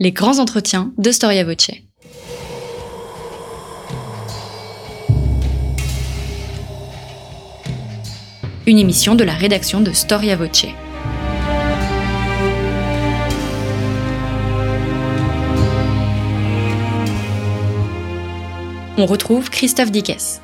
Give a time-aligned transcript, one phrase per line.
[0.00, 1.70] Les grands entretiens de Storia Voce.
[8.66, 10.66] Une émission de la rédaction de Storia Voce.
[18.98, 20.40] On retrouve Christophe Dickès.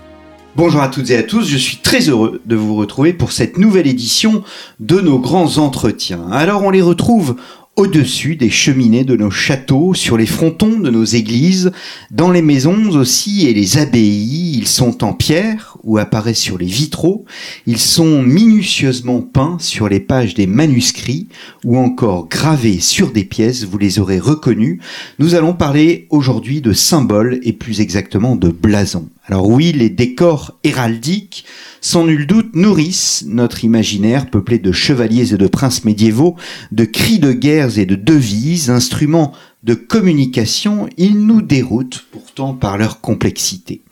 [0.56, 3.56] Bonjour à toutes et à tous, je suis très heureux de vous retrouver pour cette
[3.56, 4.42] nouvelle édition
[4.80, 6.26] de nos grands entretiens.
[6.32, 7.36] Alors on les retrouve
[7.76, 11.72] au-dessus des cheminées de nos châteaux, sur les frontons de nos églises,
[12.10, 14.56] dans les maisons aussi et les abbayes.
[14.56, 17.24] Ils sont en pierre ou apparaissent sur les vitraux.
[17.66, 21.28] Ils sont minutieusement peints sur les pages des manuscrits
[21.64, 23.64] ou encore gravés sur des pièces.
[23.64, 24.80] Vous les aurez reconnus.
[25.18, 29.08] Nous allons parler aujourd'hui de symboles et plus exactement de blasons.
[29.26, 31.44] Alors oui, les décors héraldiques
[31.80, 36.36] sans nul doute nourrissent notre imaginaire peuplé de chevaliers et de princes médiévaux,
[36.72, 42.78] de cris de guerres et de devises, instruments de communication, ils nous déroutent pourtant par
[42.78, 43.82] leur complexité.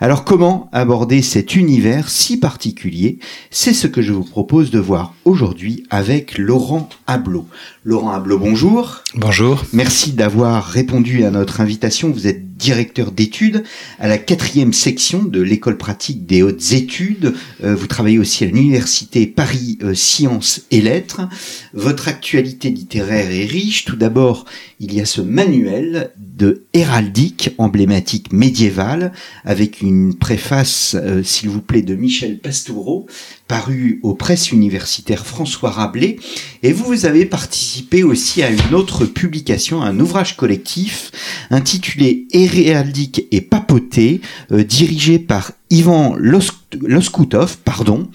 [0.00, 3.18] Alors comment aborder cet univers si particulier?
[3.50, 7.46] C'est ce que je vous propose de voir aujourd'hui avec Laurent Ablot.
[7.84, 9.02] Laurent Ablot, bonjour.
[9.16, 9.64] Bonjour.
[9.72, 12.10] Merci d'avoir répondu à notre invitation.
[12.10, 13.64] Vous êtes directeur d'études
[13.98, 17.34] à la quatrième section de l'école pratique des hautes études.
[17.62, 21.28] Euh, vous travaillez aussi à l'université Paris euh, Sciences et Lettres.
[21.74, 23.84] Votre actualité littéraire est riche.
[23.84, 24.46] Tout d'abord,
[24.80, 29.12] il y a ce manuel de héraldique emblématique médiévale
[29.44, 33.06] avec une préface, euh, s'il vous plaît, de Michel Pastoureau,
[33.48, 36.16] paru aux presses universitaires François Rabelais.
[36.62, 41.12] Et vous, avez participé aussi à une autre publication, un ouvrage collectif
[41.50, 44.20] intitulé Héraldique et papoté,
[44.52, 48.08] euh, dirigé par Ivan Loskutov, pardon.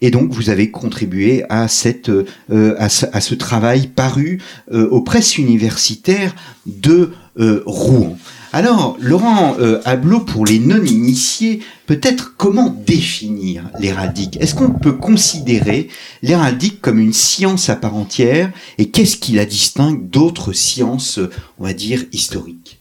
[0.00, 1.66] Et donc, vous avez contribué à,
[2.08, 4.40] euh, à, ce, travail paru
[4.70, 6.34] aux presses universitaires
[6.66, 8.18] de Rouen.
[8.52, 9.80] Alors, Laurent euh,
[10.26, 15.88] pour les non-initiés, peut-être comment définir l'héraldique Est-ce qu'on peut considérer
[16.22, 18.50] l'héraldique comme une science à part entière?
[18.78, 21.20] Et qu'est-ce qui la distingue d'autres sciences,
[21.58, 22.78] on va dire, historiques?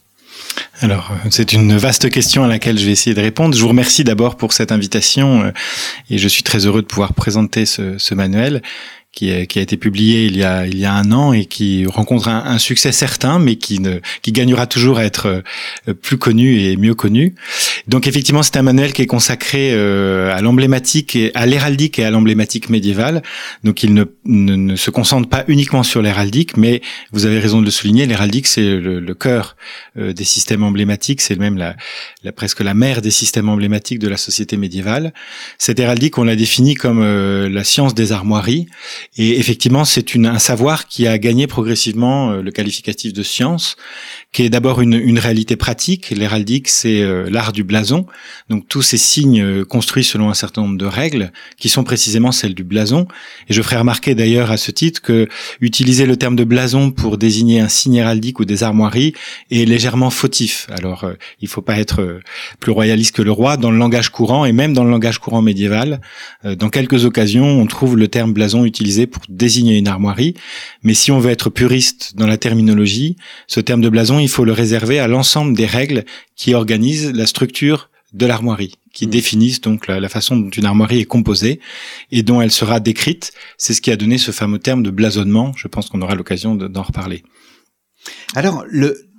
[0.81, 3.56] Alors, c'est une vaste question à laquelle je vais essayer de répondre.
[3.56, 5.52] Je vous remercie d'abord pour cette invitation euh,
[6.09, 8.62] et je suis très heureux de pouvoir présenter ce manuel
[9.16, 11.46] qui a, qui a, été publié il y a, il y a un an et
[11.46, 15.42] qui rencontre un, un, succès certain, mais qui, ne, qui gagnera toujours à être
[15.88, 17.34] euh, plus connu et mieux connu.
[17.88, 22.12] Donc effectivement, c'est un manuel qui est consacré euh, à l'emblématique à l'héraldique et à
[22.12, 23.24] l'emblématique médiévale.
[23.64, 26.81] Donc il ne, ne, se concentre pas uniquement sur l'héraldique, mais
[27.14, 29.56] vous avez raison de le souligner, l'héraldique c'est le, le, cœur
[29.98, 31.78] euh, des systèmes emblématiques, c'est même la,
[32.24, 35.14] la, presque la mère des systèmes emblématiques de la société médiévale.
[35.58, 38.68] Cette héraldique, on l'a définit comme la science des armoiries
[39.18, 43.78] et effectivement, c'est un savoir qui a gagné progressivement euh, le qualificatif de science,
[44.32, 46.10] qui est d'abord une, une, réalité pratique.
[46.10, 48.06] L'héraldique, c'est euh, l'art du blason.
[48.50, 52.32] Donc tous ces signes euh, construits selon un certain nombre de règles, qui sont précisément
[52.32, 53.08] celles du blason.
[53.50, 55.28] Et je ferai remarquer d'ailleurs à ce titre que
[55.62, 59.14] utiliser le terme de blason pour désigner un signe héraldique ou des armoiries
[59.52, 60.68] est légèrement fautif.
[60.70, 62.20] Alors, il faut pas être
[62.60, 65.42] plus royaliste que le roi dans le langage courant et même dans le langage courant
[65.42, 66.02] médiéval.
[66.44, 70.33] dans quelques occasions, on trouve le terme blason utilisé pour désigner une armoirie.
[70.83, 73.16] Mais si on veut être puriste dans la terminologie,
[73.47, 77.25] ce terme de blason, il faut le réserver à l'ensemble des règles qui organisent la
[77.25, 79.09] structure de l'armoirie, qui mmh.
[79.09, 81.59] définissent donc la, façon dont une armoirie est composée
[82.11, 83.33] et dont elle sera décrite.
[83.57, 85.51] C'est ce qui a donné ce fameux terme de blasonnement.
[85.57, 87.23] Je pense qu'on aura l'occasion d'en reparler.
[88.35, 89.09] Alors, le,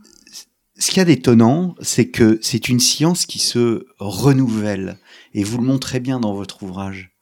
[0.78, 4.98] ce qu'il y a d'étonnant, c'est que c'est une science qui se renouvelle.
[5.34, 7.15] Et vous le montrez bien dans votre ouvrage.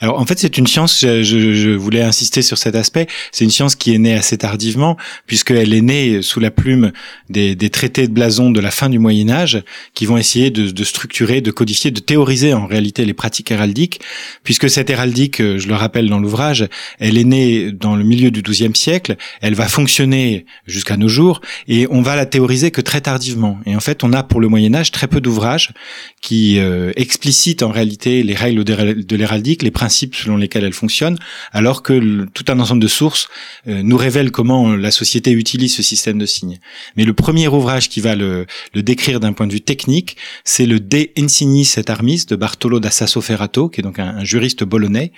[0.00, 3.50] Alors en fait, c'est une science, je, je, voulais insister sur cet aspect, c'est une
[3.50, 6.92] science qui est née assez tardivement, puisqu'elle est née sous la plume
[7.28, 9.62] des, des, traités de blason de la fin du Moyen Âge,
[9.94, 14.00] qui vont essayer de, de, structurer, de codifier, de théoriser en réalité les pratiques héraldiques,
[14.42, 16.66] puisque cette héraldique, je le rappelle dans l'ouvrage,
[16.98, 21.40] elle est née dans le milieu du XIIe siècle, elle va fonctionner jusqu'à nos jours,
[21.68, 23.58] et on va la théoriser que très tardivement.
[23.66, 25.72] Et en fait, on a pour le Moyen Âge très peu d'ouvrages
[26.20, 31.18] qui euh, explicitent en réalité les règles de l'héraldique, les principes selon lesquels elle fonctionne,
[31.52, 33.28] alors que tout un ensemble de sources
[33.68, 36.58] euh, nous révèlent comment la société utilise ce système de signes.
[36.96, 40.80] Mais le premier ouvrage qui va le, décrire d'un point de vue technique, c'est le
[40.80, 45.12] De Insignis et Armis de Bartolo da Sassoferrato, qui est donc un, juriste bolonais,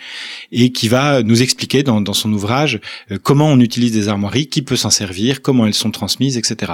[0.50, 2.80] et qui va nous expliquer dans, son ouvrage
[3.10, 6.72] euh, comment on utilise des armoiries, qui peut s'en servir, comment elles sont transmises, etc.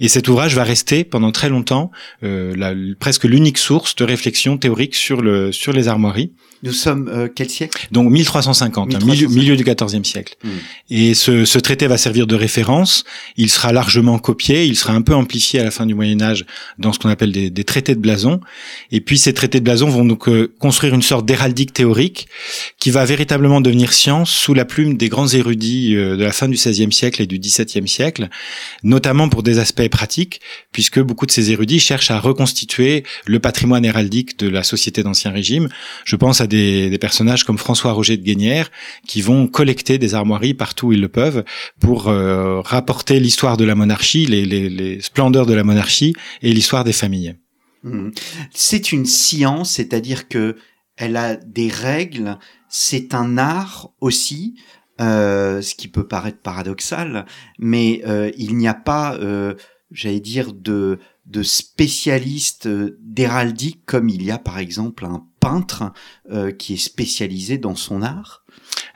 [0.00, 1.90] Et cet ouvrage va rester pendant très longtemps
[2.22, 6.32] euh, presque l'unique source de réflexion théorique sur, le, sur les armoiries.
[7.08, 7.88] Euh, quel siècle?
[7.92, 9.28] Donc 1350, 1350.
[9.28, 10.34] Milieu, milieu, du XIVe siècle.
[10.42, 10.50] Hmm.
[10.90, 13.04] Et ce, ce, traité va servir de référence.
[13.36, 16.44] Il sera largement copié, il sera un peu amplifié à la fin du Moyen Âge
[16.78, 18.40] dans ce qu'on appelle des, des, traités de blason.
[18.90, 22.28] Et puis ces traités de blason vont donc euh, construire une sorte d'héraldique théorique
[22.78, 26.56] qui va véritablement devenir science sous la plume des grands érudits de la fin du
[26.56, 28.28] XVIe siècle et du XVIIe siècle,
[28.82, 30.40] notamment pour des aspects pratiques,
[30.72, 35.30] puisque beaucoup de ces érudits cherchent à reconstituer le patrimoine héraldique de la société d'Ancien
[35.30, 35.68] Régime.
[36.04, 38.70] Je pense à des, des, personnages comme François Roger de Guénière,
[39.06, 41.44] qui vont collecter des armoiries partout où ils le peuvent
[41.80, 46.92] pour euh, rapporter l'histoire de la monarchie, les, splendeurs de la monarchie et l'histoire des
[46.92, 47.36] familles.
[47.82, 48.10] Mmh.
[48.52, 50.56] C'est une science, c'est-à-dire que
[50.96, 52.38] elle a des règles,
[52.68, 54.54] c'est un art aussi,
[55.00, 57.26] euh, ce qui peut paraître paradoxal,
[57.58, 59.18] mais euh, il n'y a pas,
[59.90, 62.68] j'allais dire, de, de spécialistes
[63.00, 65.92] d'héraldique comme il y a par exemple un peintre
[66.30, 68.44] euh, qui est spécialisé dans son art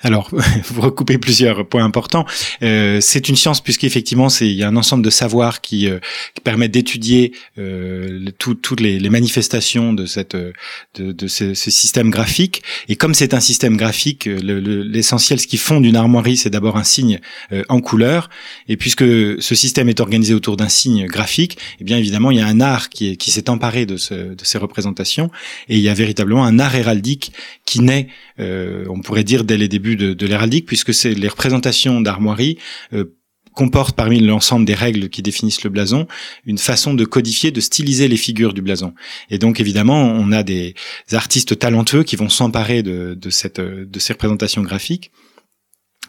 [0.02, 0.30] alors,
[0.64, 2.26] vous recoupez plusieurs points importants.
[2.62, 5.98] Euh, c'est une science puisqu'effectivement, il y a un ensemble de savoirs qui, euh,
[6.34, 12.10] qui permettent d'étudier euh, toutes les, les, manifestations de cette de, de ce, ce, système
[12.10, 12.62] graphique.
[12.88, 16.76] Et comme c'est un système graphique, l'essentiel, le, ce qui fonde une armoirie, c'est d'abord
[16.76, 17.20] un signe
[17.52, 18.30] euh, en couleur.
[18.68, 22.40] Et puisque ce système est organisé autour d'un signe graphique, eh bien évidemment, il y
[22.40, 25.30] a un art qui, qui s'est emparé de, ce, de ces représentations,
[25.68, 27.32] et il y a véritablement un art héraldique
[27.64, 32.02] qui naît, euh, on pourrait dire dès les débuts de, l'héraldique, puisque c'est les représentations
[32.02, 32.58] d'armoiries
[32.92, 33.16] euh,
[33.54, 36.06] comportent parmi l'ensemble des règles qui définissent le blason
[36.44, 38.94] une façon de codifier, de styliser les figures du blason.
[39.30, 40.74] Et donc évidemment, on a des
[41.12, 45.10] artistes talentueux qui vont s'emparer de, de, de ces représentations graphiques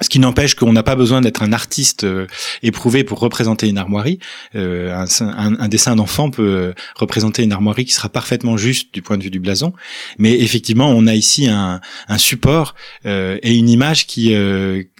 [0.01, 2.25] ce qui n'empêche qu'on n'a pas besoin d'être un artiste euh,
[2.63, 4.19] éprouvé pour représenter une armoirie.
[4.55, 9.23] Euh, un, dessin d'enfant peut représenter une armoirie qui sera parfaitement juste du point de
[9.23, 9.73] vue du blason.
[10.17, 11.79] Mais effectivement, on a ici un,
[12.17, 12.75] support
[13.05, 14.33] euh, et une image qui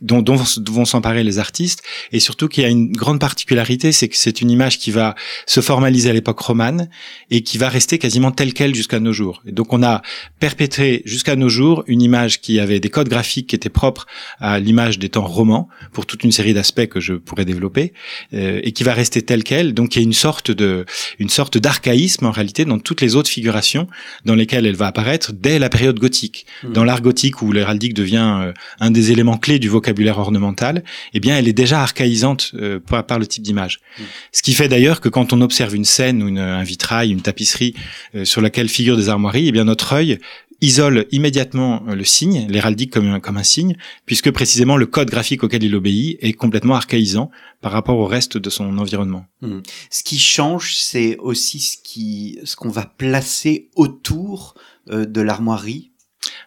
[0.02, 0.36] dont, dont,
[0.70, 1.82] vont s'emparer les artistes.
[2.12, 5.16] Et surtout qu'il y a une grande particularité, c'est que c'est une image qui va
[5.46, 6.90] se formaliser à l'époque romane
[7.30, 9.42] et qui va rester quasiment telle quelle jusqu'à nos jours.
[9.46, 10.02] Et donc on a
[10.40, 14.06] perpétré jusqu'à nos jours une image qui avait des codes graphiques qui étaient propres
[14.40, 17.94] à l'image des temps romans pour toute une série d'aspects que je pourrais développer
[18.34, 19.74] euh, et qui va rester tel quel.
[19.74, 20.86] Donc il y a une sorte de
[21.20, 23.88] une sorte d'archaïsme en réalité dans toutes les autres figurations
[24.26, 26.46] dans lesquelles elle va apparaître dès la période gothique.
[26.64, 26.74] Hmm.
[26.74, 30.84] Dans l'art gothique où l'héraldique devient euh, un des éléments clés du vocabulaire ornemental,
[31.14, 33.80] eh bien elle est déjà archaïsante euh, par, par, le type d'image.
[33.98, 34.04] Hmm.
[34.32, 37.22] Ce qui fait d'ailleurs que quand on observe une scène ou une, un vitrail, une
[37.22, 37.76] tapisserie
[38.24, 40.20] sur laquelle figurent des armoiries, eh bien notre œil
[40.62, 43.76] isole immédiatement euh, le signe, l'héraldique comme un, comme un signe,
[44.06, 48.38] puisque précisément le code graphique auquel il obéit est complètement archaïsant par rapport au reste
[48.38, 49.26] de son environnement.
[49.42, 49.60] Hmm.
[49.90, 54.56] Ce qui change, c'est aussi ce qui, ce qu'on va placer autour
[54.90, 55.91] euh, de l'armoirie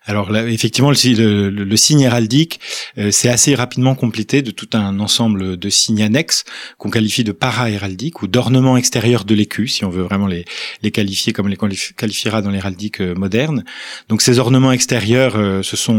[0.07, 2.61] alors là, effectivement, le, signe héraldique,
[2.99, 6.45] euh, c'est assez rapidement complété de tout un ensemble de signes annexes
[6.79, 10.45] qu'on qualifie de para-héraldique ou d'ornements extérieurs de l'écu, si on veut vraiment les,
[10.83, 13.65] les qualifier comme on les qualifiera dans l'héraldique euh, moderne.
[14.09, 15.95] Donc ces ornements extérieurs euh, se sont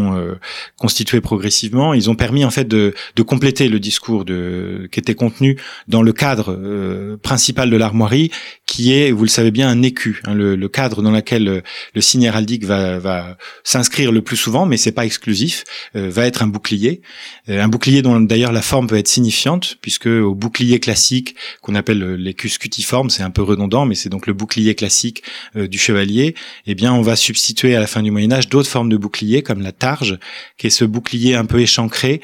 [0.77, 1.93] constitués progressivement.
[1.93, 5.57] Ils ont permis en fait de, de compléter le discours de, qui était contenu
[5.87, 8.31] dans le cadre principal de l'armoirie,
[8.65, 11.63] qui est, vous le savez bien, un écu, hein, le, le, cadre dans lequel
[11.93, 13.37] le signe héraldique va, va
[13.85, 15.63] s'inscrire le plus souvent, mais c'est pas exclusif,
[15.95, 17.01] euh, va être un bouclier.
[17.49, 21.75] Euh, un bouclier dont d'ailleurs la forme peut être signifiante, puisque au bouclier classique, qu'on
[21.75, 25.21] appelle l'écus cutiforme, c'est un peu redondant, mais c'est donc le bouclier classique
[25.55, 26.33] euh, du chevalier,
[26.65, 29.43] eh bien on va substituer à la fin du Moyen Âge d'autres formes de boucliers,
[29.43, 30.17] comme la targe,
[30.57, 32.21] qui est ce bouclier un peu échancré,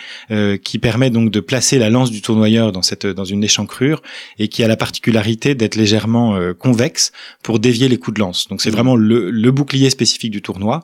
[0.63, 4.01] qui permet donc de placer la lance du tournoyeur dans, cette, dans une échancrure,
[4.39, 7.11] et qui a la particularité d'être légèrement convexe
[7.43, 8.47] pour dévier les coups de lance.
[8.47, 8.73] Donc c'est mmh.
[8.73, 10.81] vraiment le, le bouclier spécifique du tournoi.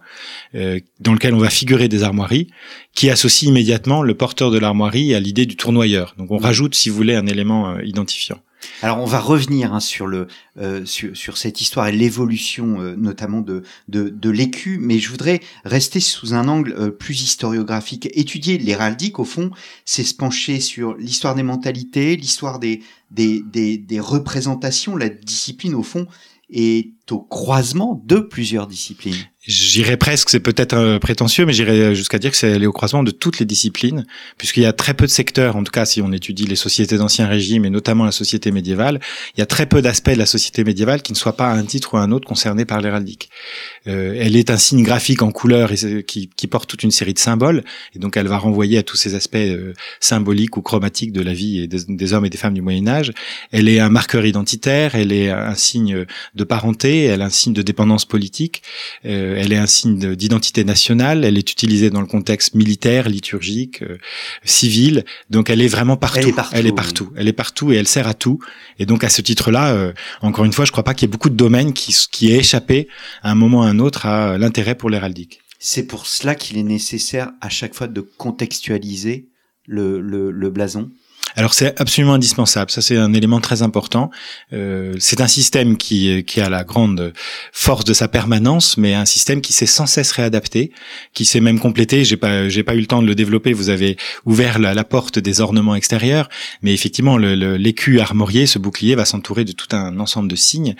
[0.55, 0.66] Euh,
[0.99, 2.47] dans lequel on va figurer des armoiries,
[2.93, 6.15] qui associe immédiatement le porteur de l'armoirie à l'idée du tournoyeur.
[6.17, 8.39] Donc on rajoute, si vous voulez, un élément euh, identifiant.
[8.81, 13.61] Alors on va revenir hein, sur le euh, sur, cette histoire et l'évolution notamment de
[13.87, 18.09] de, l'écu, mais je voudrais rester sous un angle plus historiographique.
[18.13, 19.51] Étudier l'héraldique au fond,
[19.85, 22.81] c'est se pencher sur l'histoire des mentalités, l'histoire des,
[23.11, 26.07] des des des représentations, la discipline au fond
[26.49, 29.25] est au croisement de plusieurs disciplines.
[29.47, 33.11] J'irais presque, c'est peut-être euh, prétentieux, mais j'irais jusqu'à dire que c'est au croisement de
[33.11, 34.05] toutes les disciplines,
[34.37, 36.97] puisqu'il y a très peu de secteurs, en tout cas si on étudie les sociétés
[36.97, 38.99] d'ancien régime et notamment la société médiévale,
[39.35, 41.53] il y a très peu d'aspects de la société médiévale qui ne soient pas à
[41.53, 43.29] un titre ou à un autre concernés par l'héraldique.
[43.87, 47.19] Euh, elle est un signe graphique en couleur et qui, porte toute une série de
[47.19, 47.63] symboles,
[47.95, 51.31] et donc elle va renvoyer à tous ces aspects euh, symboliques ou chromatiques de la
[51.31, 53.13] vie des, hommes et des femmes du Moyen Âge.
[53.51, 57.53] Elle est un marqueur identitaire, elle est un signe de parenté, elle est un signe
[57.53, 58.63] de dépendance politique,
[59.05, 63.81] euh, elle est un signe d'identité nationale, elle est utilisée dans le contexte militaire, liturgique,
[63.81, 63.97] euh,
[64.43, 66.19] civil, donc elle est vraiment partout.
[66.19, 68.39] Elle est partout, elle est partout, elle est partout et elle sert à tout.
[68.79, 71.11] Et donc à ce titre-là, euh, encore une fois, je crois pas qu'il y ait
[71.11, 72.87] beaucoup de domaines qui, qui aient échappé
[73.23, 75.39] à un moment ou à un autre à l'intérêt pour l'héraldique.
[75.59, 79.29] C'est pour cela qu'il est nécessaire à chaque fois de contextualiser
[79.65, 80.91] le, le, le blason
[81.37, 82.71] alors c'est absolument indispensable.
[82.71, 84.09] Ça c'est un élément très important.
[84.53, 87.13] Euh, c'est un système qui, qui a la grande
[87.53, 90.71] force de sa permanence, mais un système qui s'est sans cesse réadapté,
[91.13, 92.03] qui s'est même complété.
[92.03, 93.53] J'ai pas j'ai pas eu le temps de le développer.
[93.53, 96.27] Vous avez ouvert la, porte des ornements extérieurs,
[96.63, 100.75] mais effectivement l'écu le, armorié, ce bouclier, va s'entourer de tout un ensemble de signes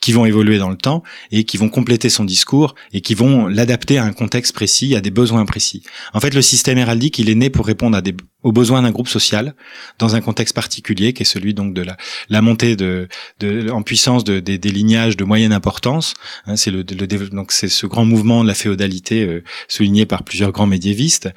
[0.00, 3.46] qui vont évoluer dans le temps et qui vont compléter son discours et qui vont
[3.46, 5.82] l'adapter à un contexte précis, à des besoins précis.
[6.12, 8.90] En fait, le système héraldique, il est né pour répondre à des aux besoins d'un
[8.90, 9.54] groupe social
[10.02, 11.84] dans un contexte particulier qui est celui donc de
[12.28, 16.14] la, montée de, de en puissance de, des lignages de moyenne importance.
[16.46, 20.24] Hein, c'est le, le, donc c'est ce grand mouvement de la féodalité euh, souligné par
[20.24, 21.28] plusieurs grands médiévistes.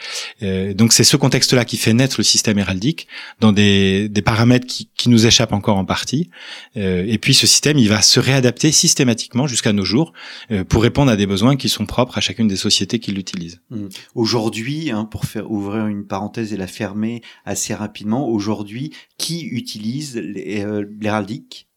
[0.41, 3.07] Euh, donc c'est ce contexte-là qui fait naître le système héraldique
[3.39, 6.29] dans des, des paramètres qui, qui nous échappent encore en partie.
[6.75, 10.11] Euh, et puis ce système, il va se réadapter systématiquement jusqu'à nos jours
[10.51, 13.61] euh, pour répondre à des besoins qui sont propres à chacune des sociétés qui l'utilisent.
[13.69, 13.87] Mmh.
[14.15, 16.95] Aujourd'hui, hein, pour faire ouvrir une parenthèse et la faire
[17.45, 18.54] assez rapidement aujourd'hui
[19.17, 21.67] qui utilise euh, l'héraldique?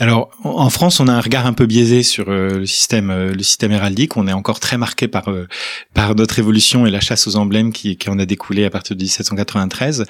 [0.00, 3.32] Alors en France, on a un regard un peu biaisé sur euh, le système, euh,
[3.32, 4.16] le système héraldique.
[4.16, 5.48] On est encore très marqué par euh,
[5.92, 8.94] par notre évolution et la chasse aux emblèmes qui, qui en a découlé à partir
[8.94, 10.04] de 1793.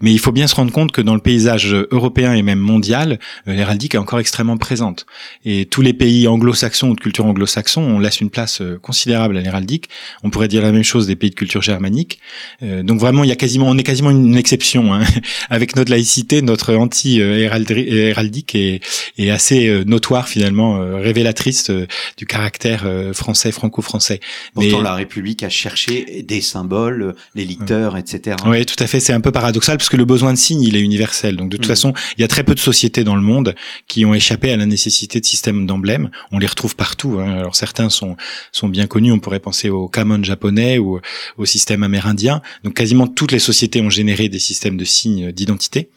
[0.00, 3.18] Mais il faut bien se rendre compte que dans le paysage européen et même mondial,
[3.46, 5.04] l'héraldique est encore extrêmement présente.
[5.44, 9.42] Et tous les pays anglo-saxons ou de culture anglo-saxon, on laisse une place considérable à
[9.42, 9.90] l'héraldique.
[10.22, 12.20] On pourrait dire la même chose des pays de culture germanique.
[12.62, 15.02] donc vraiment, il y a quasiment, on est quasiment une exception hein.
[15.50, 18.80] avec notre laïcité, notre anti-héraldique et,
[19.18, 21.86] et assez euh, notoire finalement, euh, révélatrice euh,
[22.16, 24.20] du caractère français, franco-français.
[24.54, 28.36] Pourtant, la République a cherché des symboles, les licteurs, etc.
[28.46, 29.00] Oui, tout à fait.
[29.00, 31.36] C'est un peu paradoxal parce que le besoin de signe, il est universel.
[31.36, 31.68] Donc de toute mm.
[31.68, 33.54] façon, il y a très peu de sociétés dans le monde
[33.88, 36.10] qui ont échappé à la nécessité de systèmes d'emblèmes.
[36.30, 37.18] On les retrouve partout.
[37.20, 37.38] Hein.
[37.38, 38.16] Alors certains sont
[38.52, 39.12] sont bien connus.
[39.12, 41.00] On pourrait penser au kamon japonais ou
[41.36, 42.40] au système amérindien.
[42.62, 45.90] Donc quasiment toutes les sociétés ont généré des systèmes de signes d'identité.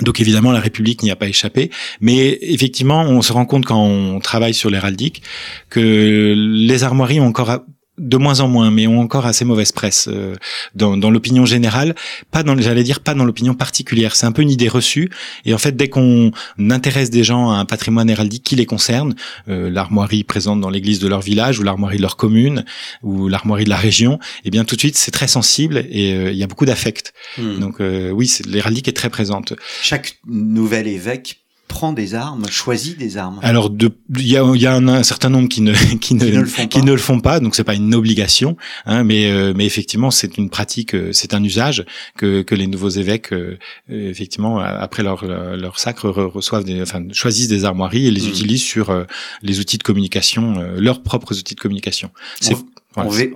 [0.00, 3.82] Donc évidemment, la République n'y a pas échappé, mais effectivement, on se rend compte quand
[3.82, 5.22] on travaille sur l'héraldique
[5.70, 7.60] que les armoiries ont encore
[7.98, 10.34] de moins en moins, mais ont encore assez mauvaise presse euh,
[10.74, 11.94] dans, dans l'opinion générale,
[12.30, 14.16] pas dans, j'allais dire pas dans l'opinion particulière.
[14.16, 15.10] C'est un peu une idée reçue.
[15.44, 19.14] Et en fait, dès qu'on intéresse des gens à un patrimoine héraldique qui les concerne,
[19.48, 22.64] euh, l'armoirie présente dans l'église de leur village ou l'armoirie de leur commune
[23.02, 26.32] ou l'armoirie de la région, eh bien tout de suite c'est très sensible et euh,
[26.32, 27.12] il y a beaucoup d'affect.
[27.36, 27.58] Hmm.
[27.58, 29.54] Donc oui, l'héraldique est très présente.
[29.82, 33.70] Chaque nouvel évêque prend des armes, choisit des armes Alors,
[34.16, 36.20] il y a, y a un, certain nombre qui ne qui ne,
[36.66, 38.56] qui ne, le, font pas, donc c'est pas une obligation,
[38.86, 41.84] hein, mais euh, mais effectivement c'est une pratique, euh, c'est un usage
[42.16, 43.58] que que les nouveaux évêques euh,
[43.88, 48.28] effectivement après leur leur sacre reçoivent, des, enfin choisissent des armoiries et les mmh.
[48.28, 49.06] utilisent sur
[49.42, 52.10] les outils de communication, leurs propres outils de communication.
[52.40, 52.56] C'est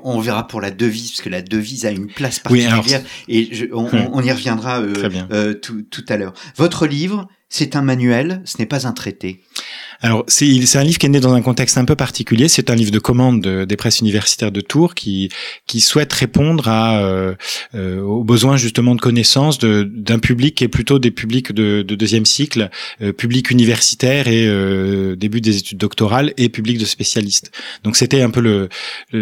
[0.03, 3.89] on, verra pour la devise, parce que la devise a une place particulière, et on,
[4.13, 6.33] on, y reviendra euh, tout, tout à l'heure.
[6.57, 9.43] Votre livre, c'est un manuel, ce n'est pas un traité.
[10.01, 12.49] Alors, c'est un livre qui est né dans un contexte un peu particulier.
[12.49, 15.29] C'est un livre de commande des presses universitaires de Tours qui
[15.67, 17.35] qui souhaite répondre à euh,
[17.75, 21.95] euh, aux besoins justement de connaissances d'un public qui est plutôt des publics de, de
[21.95, 22.71] deuxième cycle,
[23.03, 27.53] euh, public universitaire et euh, début des études doctorales et public de spécialistes.
[27.85, 28.71] Donc c'était un peu le,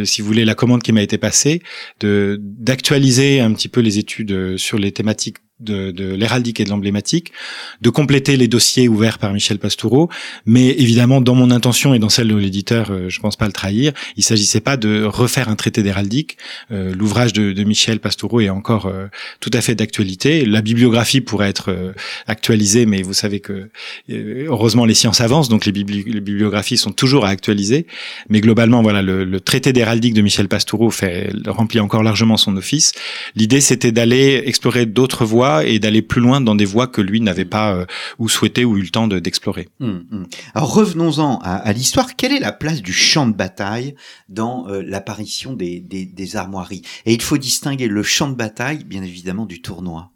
[0.05, 1.63] si vous voulez la commande qui m'a été passée
[1.99, 6.71] de d'actualiser un petit peu les études sur les thématiques de, de l'héraldique et de
[6.71, 7.33] l'emblématique,
[7.81, 10.09] de compléter les dossiers ouverts par Michel Pastoureau,
[10.47, 13.53] mais évidemment dans mon intention et dans celle de l'éditeur, euh, je pense pas le
[13.53, 16.39] trahir, il s'agissait pas de refaire un traité d'héraldique.
[16.71, 19.07] Euh, l'ouvrage de, de, Michel Pastoureau est encore euh,
[19.41, 20.45] tout à fait d'actualité.
[20.45, 21.93] La bibliographie pourrait être
[22.27, 23.71] actualisée, mais vous savez que
[24.11, 27.87] heureusement les sciences avancent, donc les, bibliographies sont toujours à actualiser.
[28.29, 32.57] Mais globalement, voilà, le, le traité d'héraldique de Michel Pastoureau fait remplit encore largement son
[32.57, 32.93] office.
[33.37, 37.21] L'idée, c'était d'aller explorer d'autres voies et d'aller plus loin dans des voies que lui
[37.21, 37.87] n'avait pas euh,
[38.19, 39.69] ou souhaité ou eu le temps d'explorer.
[39.81, 40.27] Hum, hum.
[40.55, 42.17] Alors revenons-en à, l'histoire.
[42.17, 43.95] Quelle est la place du champ de bataille
[44.29, 46.83] dans euh, l'apparition des, des, des armoiries?
[47.07, 50.11] Et il faut distinguer le champ de bataille, bien évidemment, du tournoi.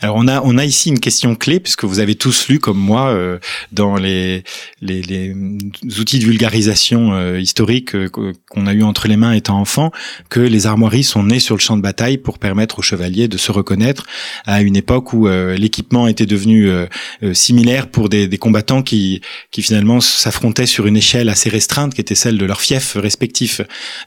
[0.00, 2.76] Alors on a on a ici une question clé puisque vous avez tous lu comme
[2.78, 3.38] moi euh,
[3.72, 4.44] dans les,
[4.82, 5.34] les, les
[5.98, 8.08] outils de vulgarisation euh, historique euh,
[8.50, 9.90] qu'on a eu entre les mains étant enfant
[10.28, 13.38] que les armoiries sont nées sur le champ de bataille pour permettre aux chevaliers de
[13.38, 14.06] se reconnaître
[14.44, 16.70] à une époque où l'équipement était devenu
[17.32, 19.20] similaire pour des, des, combattants qui
[19.50, 23.60] qui finalement s'affrontaient sur une échelle assez restreinte qui était celle de leurs fiefs respectifs.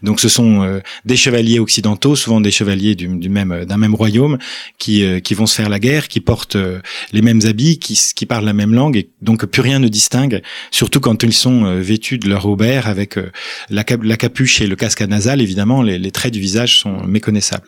[0.03, 4.37] Donc ce sont des chevaliers occidentaux, souvent des chevaliers du, du même d'un même royaume
[4.77, 6.79] qui qui vont faire la guerre, qui portent euh,
[7.13, 10.41] les mêmes habits, qui, parlent la même langue, et donc plus rien ne distingue,
[10.71, 13.31] surtout quand ils sont euh, vêtus de leur aubert avec euh,
[13.69, 17.67] la, capuche et le casque à nasal, évidemment, les, traits du visage sont méconnaissables.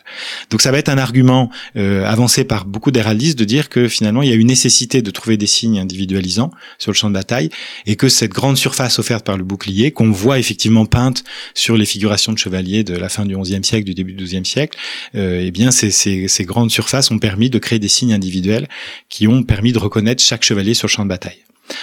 [0.50, 4.30] Donc ça va être un argument avancé par beaucoup d'héraldistes de dire que finalement il
[4.30, 7.50] y a une nécessité de trouver des signes individualisants sur le champ de bataille,
[7.86, 11.24] et que cette grande surface offerte par le bouclier, qu'on voit effectivement peinte
[11.54, 14.46] sur les figurations de chevaliers de la fin du XIe siècle, du début du XIIe
[14.46, 14.78] siècle,
[15.14, 18.68] eh bien ces grandes surfaces ont permis de créer des signes individuels
[19.10, 21.40] qui ont permis de reconnaître chaque chevalier sur le champ de bataille.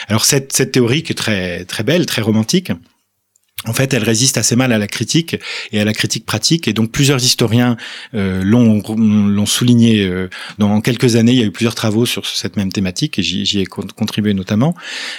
[0.09, 2.73] Alors cette, théorie qui est très belle, très romantique,
[3.67, 5.37] en fait, elle résiste assez mal à la critique
[5.73, 6.69] et à la critique pratique.
[6.69, 7.77] Et donc, plusieurs historiens
[8.15, 10.07] euh, l'ont, l'ont souligné.
[10.07, 13.23] Euh, dans quelques années, il y a eu plusieurs travaux sur cette même thématique et
[13.23, 14.75] j'y, ai contribué notamment,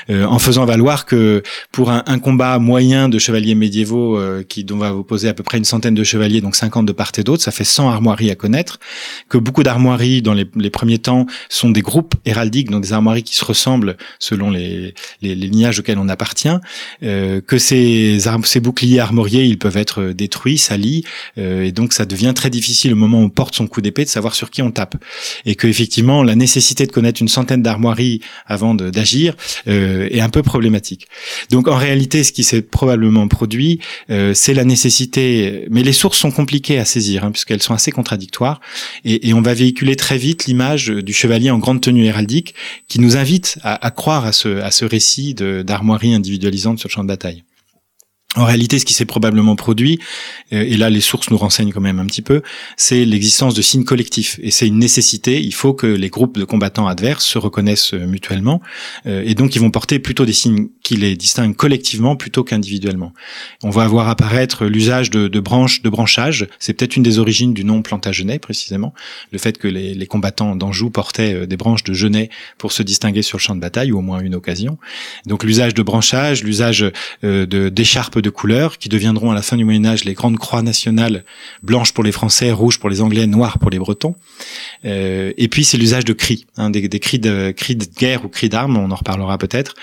[0.09, 1.43] euh, en faisant valoir que
[1.73, 5.57] pour un, combat moyen de chevaliers médiévaux euh, qui dont va opposer à peu près
[5.57, 8.35] une centaine de chevaliers, donc 50 de part et d'autre, ça fait 100 armoiries à
[8.35, 8.79] connaître.
[9.27, 13.23] Que beaucoup d'armoiries dans les, les, premiers temps sont des groupes héraldiques, donc des armoiries
[13.23, 16.49] qui se ressemblent selon les, les, les lignages auxquels on appartient.
[17.03, 21.03] Euh, que ces ces boucliers armoriés, ils peuvent être euh, détruits, salis,
[21.37, 24.03] euh, et donc ça devient très difficile au moment où on porte son coup d'épée
[24.03, 24.95] de savoir sur qui on tape.
[25.45, 29.35] Et que effectivement, la nécessité de connaître une centaine d'armoiries avant d'agir
[29.67, 31.07] euh, est un peu problématique.
[31.49, 33.79] Donc en réalité, ce qui s'est probablement produit,
[34.33, 38.59] c'est la nécessité, mais les sources sont compliquées à saisir, hein, puisqu'elles sont assez contradictoires,
[39.05, 42.55] et, et, on va véhiculer très vite l'image du chevalier en grande tenue héraldique,
[42.87, 46.93] qui nous invite à, à croire à ce, à ce récit d'armoiries individualisantes sur le
[46.93, 47.43] champ de bataille.
[48.35, 49.97] En réalité, ce qui s'est probablement produit,
[50.53, 52.43] euh, et là les sources nous renseignent quand même un petit peu,
[52.77, 54.39] c'est l'existence de signes collectifs.
[54.43, 58.05] Et c'est une nécessité, il faut que les groupes de combattants adverses se reconnaissent euh,
[58.05, 58.61] mutuellement,
[59.07, 63.13] euh, et donc ils vont porter plutôt des signes qui les distinguent collectivement plutôt qu'individuellement.
[63.63, 67.55] On va avoir apparaître l'usage de, de, branches, de branchage, c'est peut-être une des origines
[67.55, 68.93] du nom Plantagenet précisément,
[69.31, 73.23] le fait que les, les combattants d'Anjou portaient des branches de genêt pour se distinguer
[73.23, 74.77] sur le champ de bataille, ou au moins une occasion.
[75.25, 76.85] Donc l'usage de branchage, l'usage
[77.23, 77.69] de
[78.21, 81.25] de couleurs qui deviendront à la fin du Moyen Âge les grandes croix nationales
[81.63, 84.15] blanches pour les Français, rouges pour les Anglais, noires pour les Bretons.
[84.85, 88.29] Euh, et puis c'est l'usage de cris, hein, des, cris de cris de guerre ou
[88.29, 89.73] cris d'armes, on en reparlera peut-être,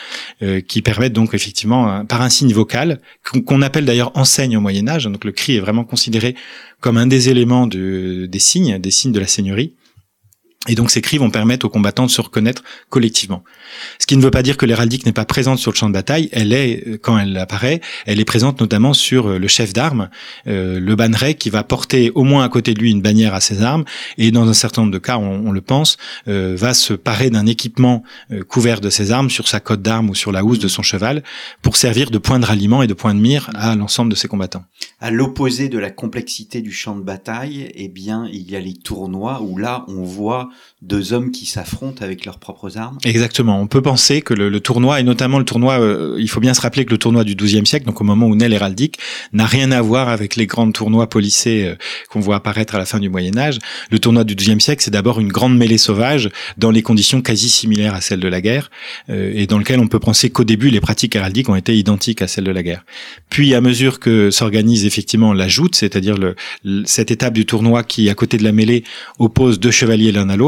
[0.42, 4.88] euh, qui permettent donc effectivement par un signe vocal qu'on appelle d'ailleurs enseigne au Moyen
[4.88, 5.04] Âge.
[5.04, 6.34] Donc le cri est vraiment considéré
[6.80, 9.74] comme un des éléments de, des signes, des signes de la seigneurie.
[10.68, 13.44] Et donc ces cris vont permettre aux combattants de se reconnaître collectivement.
[13.98, 15.94] Ce qui ne veut pas dire que l'héraldique n'est pas présente sur le champ de
[15.94, 16.28] bataille.
[16.32, 20.08] Elle est, euh, quand elle apparaît, elle est présente notamment sur euh, le chef d'armes,
[20.46, 23.40] euh, le banneret, qui va porter au moins à côté de lui une bannière à
[23.40, 23.84] ses armes,
[24.18, 28.02] et dans un certain nombre de cas, on, le pense, va se parer d'un équipement
[28.48, 31.22] couvert de ses armes sur sa cote d'armes ou sur la housse de son cheval,
[31.62, 34.28] pour servir de point de ralliement et de point de mire à l'ensemble de ses
[34.28, 34.64] combattants.
[35.00, 38.74] À l'opposé de la complexité du champ de bataille, eh bien, il y a les
[38.74, 40.48] tournois où là, on voit
[40.82, 42.98] deux hommes qui s'affrontent avec leurs propres armes.
[43.04, 43.58] Exactement.
[43.60, 46.60] On peut penser que le, tournoi, et notamment le tournoi, euh, il faut bien se
[46.60, 48.98] rappeler que le tournoi du XIIe siècle, donc au moment où naît l'héraldique,
[49.32, 51.76] n'a rien à voir avec les grands tournois policés euh,
[52.10, 53.58] qu'on voit apparaître à la fin du Moyen Âge.
[53.90, 57.48] Le tournoi du XIIe siècle, c'est d'abord une grande mêlée sauvage dans les conditions quasi
[57.48, 58.70] similaires à celles de la guerre,
[59.08, 62.20] euh, et dans lequel on peut penser qu'au début, les pratiques héraldiques ont été identiques
[62.20, 62.84] à celles de la guerre.
[63.30, 66.36] Puis, à mesure que s'organise effectivement la joute, c'est-à-dire le,
[66.84, 68.84] cette étape du tournoi qui, à côté de la mêlée,
[69.18, 70.45] oppose deux chevaliers l'un à l'autre,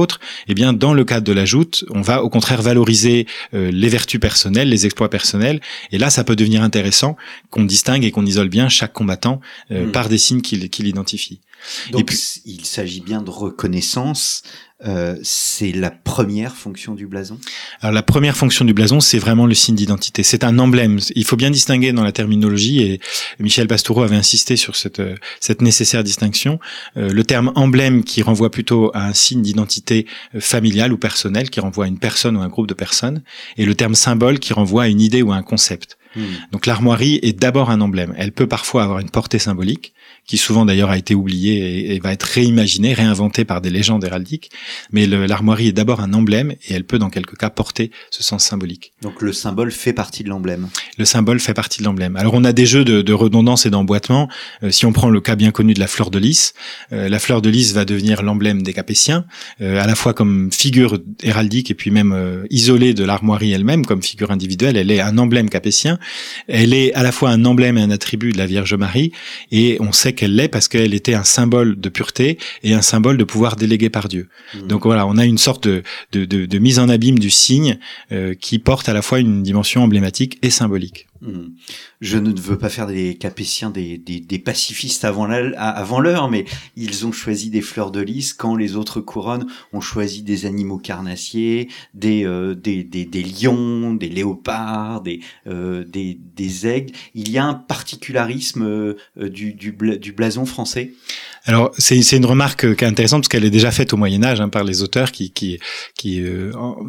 [0.48, 3.88] eh bien, dans le cadre de la joute, on va au contraire valoriser euh, les
[3.88, 5.60] vertus personnelles, les exploits personnels.
[5.92, 7.16] Et là, ça peut devenir intéressant
[7.50, 9.92] qu'on distingue et qu'on isole bien chaque combattant euh, hmm.
[9.92, 11.40] par des signes qu'il qu identifie.
[11.90, 12.12] Donc,
[12.44, 14.42] il s'agit bien de reconnaissance
[14.86, 17.38] euh, c'est la première fonction du blason?
[17.80, 20.22] Alors la première fonction du blason, c'est vraiment le signe d'identité.
[20.22, 21.00] C'est un emblème.
[21.16, 23.00] Il faut bien distinguer dans la terminologie, et
[23.40, 26.60] Michel Pastoureau avait insisté sur cette, euh, cette nécessaire distinction.
[26.96, 30.06] Euh, le terme emblème qui renvoie plutôt à un signe d'identité
[30.38, 33.22] familiale ou personnelle, qui renvoie à une personne ou un groupe de personnes,
[33.56, 35.98] et le terme symbole qui renvoie à une idée ou à un concept.
[36.14, 36.22] Hmm.
[36.52, 38.14] Donc l'armoirie est d'abord un emblème.
[38.16, 39.92] Elle peut parfois avoir une portée symbolique,
[40.28, 44.50] qui souvent d'ailleurs a été oublié et, va être réimaginé, réinventé par des légendes héraldiques.
[44.92, 48.44] Mais l'armoirie est d'abord un emblème et elle peut dans quelques cas porter ce sens
[48.44, 48.92] symbolique.
[49.02, 50.68] Donc le symbole fait partie de l'emblème.
[50.98, 52.14] Le symbole fait partie de l'emblème.
[52.16, 54.28] Alors on a des jeux de, de redondance et d'emboîtement.
[54.62, 56.52] Euh, si on prend le cas bien connu de la fleur de lys,
[56.92, 59.24] euh, la fleur de lys va devenir l'emblème des Capétiens,
[59.62, 64.02] euh, à la fois comme figure héraldique et puis même isolée de l'armoirie elle-même, comme
[64.02, 64.76] figure individuelle.
[64.76, 65.98] Elle est un emblème capétien.
[66.48, 69.12] Elle est à la fois un emblème et un attribut de la Vierge Marie,
[69.50, 73.16] et on sait qu'elle l'est parce qu'elle était un symbole de pureté et un symbole
[73.16, 74.28] de pouvoir délégué par Dieu.
[74.54, 74.66] Mmh.
[74.66, 77.78] Donc voilà, on a une sorte de, de, de, de mise en abîme du signe
[78.40, 81.06] qui porte à la fois une dimension emblématique et symbolique.
[81.20, 81.48] Hmm.
[82.00, 86.44] Je ne veux pas faire des Capétiens des, pacifistes avant l'heure, mais
[86.76, 90.78] ils ont choisi des fleurs de lys quand les autres couronnes ont choisi des animaux
[90.78, 92.54] carnassiers, des, euh,
[93.42, 96.92] lions, des léopards, des, euh, des, aigles.
[97.14, 100.92] Il y a un particularisme euh, du, blason français?
[101.44, 104.40] Alors c'est une remarque qui est intéressante parce qu'elle est déjà faite au Moyen Âge
[104.40, 105.58] hein, par les auteurs qui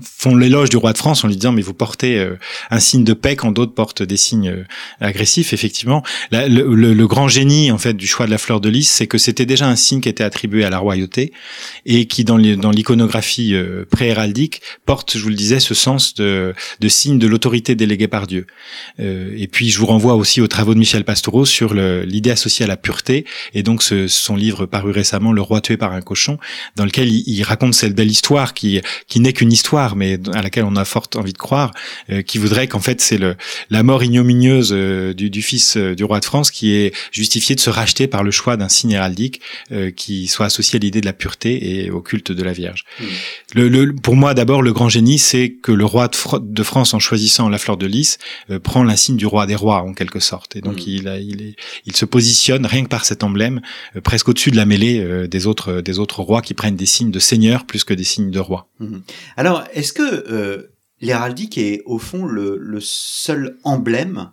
[0.01, 2.27] font l'éloge du roi de France en lui disant mais vous portez
[2.69, 4.65] un signe de paix quand d'autres portent des signes
[4.99, 5.53] agressifs.
[5.53, 9.17] Effectivement, le, grand génie en fait du choix de la fleur de lys, c'est que
[9.17, 11.34] c'était déjà un signe qui était attribué à la royauté
[11.86, 13.55] et qui dans l'iconographie
[13.89, 16.53] pré-héraldique porte, je vous le disais, ce sens de,
[16.88, 18.45] signe de l'autorité déléguée par Dieu.
[18.99, 22.67] et puis je vous renvoie aussi aux travaux de Michel Pastoureau sur l'idée associée à
[22.67, 26.38] la pureté et donc son livre paru récemment, Le roi tué par un cochon,
[26.75, 30.65] dans lequel il, raconte cette belle histoire qui qui n'est qu'une histoire, mais à laquelle
[30.65, 31.71] on a fort envie de croire,
[32.10, 33.19] euh, qui voudrait qu'en fait c'est
[33.69, 37.56] la mort ignominieuse euh, du, du, fils euh, du roi de France qui est justifiée
[37.56, 39.41] de se racheter par le choix d'un signe héraldique
[39.95, 42.86] qui soit associé à l'idée de la pureté et au culte de la Vierge.
[43.00, 43.04] Mmh.
[43.56, 46.93] Le, le, pour moi d'abord le grand génie c'est que le roi de, de, France
[46.93, 48.17] en choisissant la fleur de lys
[48.63, 50.89] prend l'insigne du roi des rois en quelque sorte et donc mmh.
[50.89, 53.62] il, a, il, est, il se positionne rien que par cet emblème
[54.04, 57.12] presque au-dessus de la mêlée euh, des autres des autres rois qui prennent des signes
[57.12, 58.67] de seigneur plus que des signes de roi.
[58.80, 59.02] Mhm.
[59.38, 64.31] Alors, est-ce que euh, l'héraldique est au fond le, seul emblème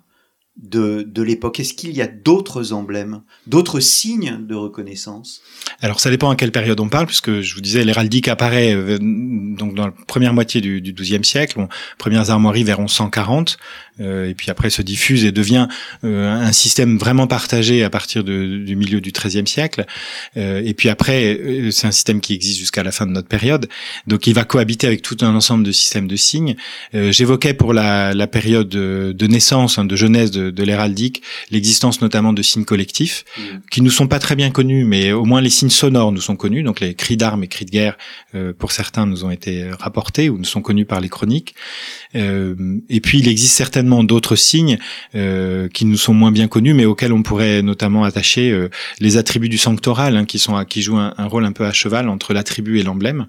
[0.56, 1.60] de, l'époque.
[1.60, 5.42] Est-ce qu'il y a d'autres emblèmes, d'autres signes de reconnaissance?
[5.80, 8.98] Alors ça dépend à quelle période on parle, puisque je vous disais l'héraldique apparaît euh,
[8.98, 11.66] donc dans la première moitié du, du XIIe siècle,
[11.98, 13.56] premières armoiries vers 1140, euh,
[14.00, 15.68] et puis après se diffuse et devient
[16.04, 19.86] euh, un système vraiment partagé à partir de, du milieu du XIIIe siècle.
[20.36, 23.28] Euh, et puis après, euh, c'est un système qui existe jusqu'à la fin de notre
[23.28, 23.68] période,
[24.06, 26.56] donc il va cohabiter avec tout un ensemble de systèmes de signes.
[26.92, 32.32] J'évoquais pour la, la, période de, naissance, hein, de jeunesse de de, l'héraldique, l'existence notamment
[32.32, 33.42] de signes collectifs mm.
[33.70, 36.36] qui nous sont pas très bien connus, mais au moins les signes sonores nous sont
[36.36, 36.62] connus.
[36.62, 37.96] Donc les cris d'armes et cris de guerre,
[38.34, 41.54] euh, pour certains, nous ont été rapportés ou nous sont connus par les chroniques.
[42.14, 42.54] Euh,
[42.88, 43.54] et puis il existe
[44.04, 44.78] d'autres signes
[45.14, 48.68] euh, qui nous sont moins bien connus, mais auxquels on pourrait notamment attacher
[49.00, 51.72] les attributs du sanctoral, hein, qui sont qui jouent un, un rôle un peu à
[51.72, 53.26] cheval entre l'attribut et l'emblème.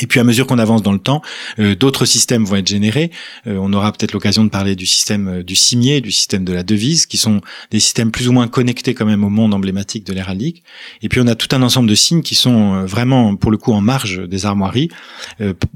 [0.00, 1.22] Et puis à mesure qu'on avance dans le temps,
[1.58, 3.10] euh, d'autres systèmes vont être générés.
[3.46, 6.52] Euh, on aura peut-être l'occasion de parler du système euh, du cimier, du système de
[6.52, 10.04] la devise, qui sont des systèmes plus ou moins connectés quand même au monde emblématique
[10.04, 10.62] de l'héraldique.
[11.02, 13.72] Et puis on a tout un ensemble de signes qui sont vraiment pour le coup
[13.72, 14.88] en marge des armoiries,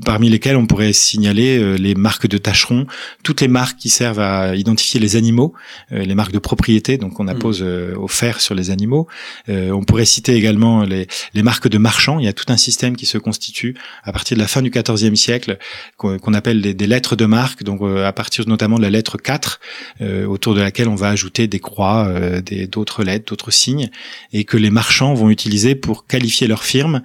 [0.04, 2.86] parmi lesquels on pourrait signaler les marques de tâcherons,
[3.22, 5.54] toutes les marques qui servent à identifier les animaux,
[5.90, 7.96] les marques de propriété, donc on appose mmh.
[7.98, 9.06] au fer sur les animaux.
[9.48, 12.18] on pourrait citer également les, les marques de marchands.
[12.18, 14.70] Il y a tout un système qui se constitue à partir de la fin du
[14.70, 15.58] XIVe siècle,
[15.96, 19.60] qu'on appelle des, lettres de marque, donc euh, à partir notamment de la lettre 4,
[20.00, 23.90] euh, autour de laquelle on va ajouter des croix, euh, d'autres lettres, d'autres signes,
[24.32, 27.02] et que les marchands vont utiliser pour qualifier leur firme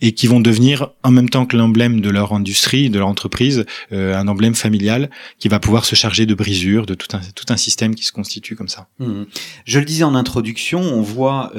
[0.00, 3.64] et qui vont devenir en même temps que l'emblème de leur industrie, de leur entreprise,
[3.90, 7.56] un emblème familial qui va pouvoir se charger de brisures, de tout un, tout un
[7.56, 8.88] système qui se constitue comme ça.
[8.98, 9.22] Mmh.
[9.64, 11.52] Je le disais en introduction, on voit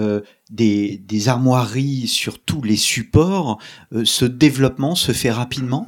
[0.50, 3.60] des, des armoiries sur tous les supports,
[3.94, 5.88] euh, ce développement se fait rapidement?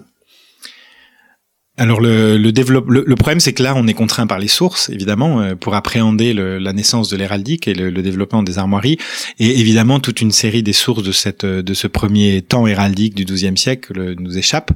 [1.80, 4.90] Alors le, le, développe, le, problème, c'est que là, on est contraint par les sources,
[4.90, 8.98] évidemment, euh, pour appréhender la naissance de l'héraldique et le, développement des armoiries,
[9.40, 13.24] et évidemment toute une série des sources de cette de ce premier temps héraldique du
[13.24, 14.72] XIIe siècle nous échappe.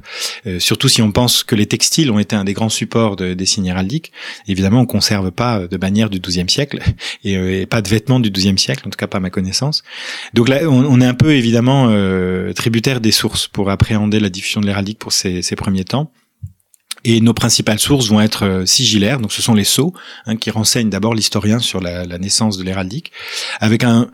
[0.46, 3.46] Euh, surtout si on pense que les textiles ont été un des grands supports des
[3.46, 4.10] signes héraldiques.
[4.48, 6.78] Évidemment, on conserve pas de bannières du XIIe siècle
[7.26, 9.82] euh, et, pas de vêtements du XIIe siècle, en tout cas pas à ma connaissance.
[10.32, 11.92] Donc là, on, est un peu évidemment
[12.54, 16.10] tributaire des sources pour appréhender la diffusion de l'héraldique pour ces, ces premiers temps.
[17.04, 19.92] Et nos principales sources vont être euh, sigillaires, donc ce sont les sceaux,
[20.26, 23.12] hein, qui renseignent d'abord l'historien sur la, naissance de l'héraldique,
[23.60, 24.08] avec un,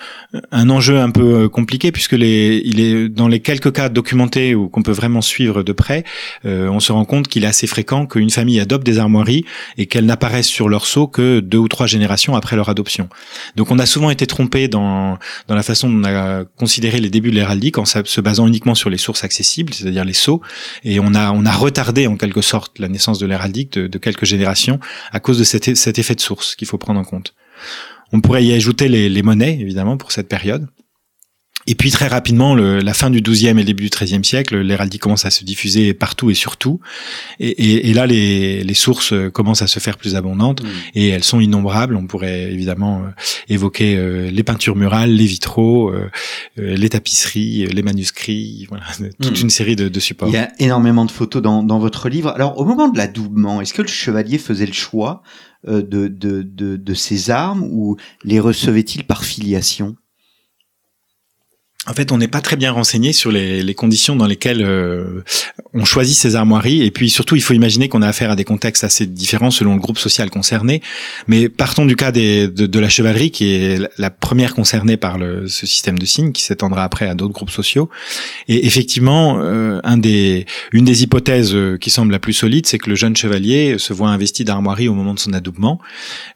[0.50, 4.56] un, enjeu un peu euh, compliqué, puisque les, il est dans les quelques cas documentés
[4.56, 6.04] ou qu'on peut vraiment suivre de près,
[6.44, 9.44] euh, on se rend compte qu'il est assez fréquent qu'une famille adopte des armoiries
[9.78, 13.08] et qu'elles n'apparaissent sur leur sceau que deux ou trois générations après leur adoption.
[13.54, 17.10] Donc on a souvent été trompé dans, dans la façon dont on a considéré les
[17.10, 20.40] débuts de l'héraldique en se basant uniquement sur les sources accessibles, c'est-à-dire les sceaux,
[20.82, 24.24] et on a, on a retardé en quelque sorte la naissance de l'héraldique de, quelques
[24.24, 24.80] générations
[25.12, 27.34] à cause de cet, cet effet de source qu'il faut prendre en compte.
[28.12, 30.68] On pourrait y ajouter les monnaies, évidemment, pour cette période.
[31.66, 34.58] Et puis très rapidement, le, la fin du XIIe et le début du XIIIe siècle,
[34.58, 36.80] l'héraldique commence à se diffuser partout et surtout.
[37.38, 40.68] Et, et, et là, les, les, sources commencent à se faire plus abondantes mmh.
[40.94, 41.96] et elles sont innombrables.
[41.96, 43.10] On pourrait évidemment euh,
[43.48, 46.08] évoquer euh, les peintures murales, les vitraux, euh,
[46.56, 48.84] les tapisseries, les manuscrits, voilà,
[49.20, 49.44] toute mmh.
[49.44, 50.28] une série de, de, supports.
[50.28, 52.30] Il y a énormément de photos dans, dans votre livre.
[52.30, 55.22] Alors, au moment de l'adoubement, est-ce que le chevalier faisait le choix
[55.66, 59.96] de, de, de, de ses armes ou les recevait-il par filiation?
[61.90, 65.22] En fait, on n'est pas très bien renseigné sur les, conditions dans lesquelles euh,
[65.74, 66.82] on choisit ces armoiries.
[66.82, 69.74] Et puis surtout, il faut imaginer qu'on a affaire à des contextes assez différents selon
[69.74, 70.82] le groupe social concerné.
[71.26, 75.66] Mais partons du cas de, la chevalerie, qui est la première concernée par le, ce
[75.66, 77.90] système de signes, qui s'étendra après à d'autres groupes sociaux.
[78.46, 79.80] Et effectivement, euh,
[80.72, 83.92] une des hypothèses euh, qui semble la plus solide, c'est que le jeune chevalier se
[83.92, 85.80] voit investi d'armoiries au moment de son adoubement.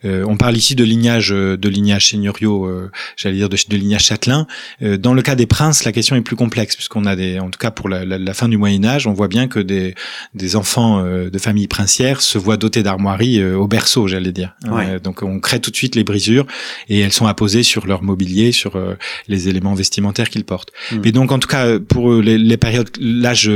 [0.02, 2.70] On parle ici de lignage, de lignage seigneuriaux,
[3.16, 4.46] j'allais dire de, de lignage châtelain.
[4.80, 7.58] dans le cas des princes, la question est plus complexe puisqu'on a des, en tout
[7.58, 9.94] cas pour la, la, la, fin du Moyen Âge, on voit bien que des,
[10.34, 14.54] des enfants euh, de familles princières se voient dotés d'armoiries euh, au berceau, j'allais dire.
[14.70, 14.86] Ouais.
[14.88, 16.46] Euh, donc on crée tout de suite les brisures
[16.88, 18.80] et elles sont apposées sur leur mobilier, sur
[19.28, 20.72] les éléments vestimentaires qu'ils portent.
[20.90, 20.96] Hmm.
[20.96, 21.00] Mm.
[21.04, 23.50] Mais donc en tout cas pour les, les périodes, l'âge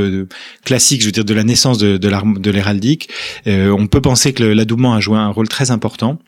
[0.65, 3.09] classique, je veux dire de la naissance de, de l'héraldique,
[3.45, 6.19] on peut penser que l'adoubement a joué un rôle très important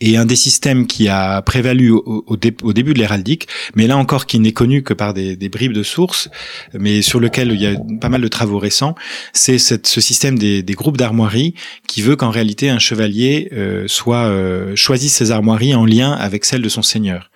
[0.00, 3.86] et un des systèmes qui a prévalu au, au, dé, au début de l'héraldique, mais
[3.86, 6.28] là encore qui n'est connu que par des, bribes de sources,
[6.74, 8.94] mais sur lequel il y a pas mal de travaux récents,
[9.32, 11.54] c'est ce système des, des groupes d'armoiries
[11.86, 16.44] qui veut qu'en réalité un chevalier euh, soit euh, choisisse ses armoiries en lien avec
[16.44, 17.30] celles de son seigneur.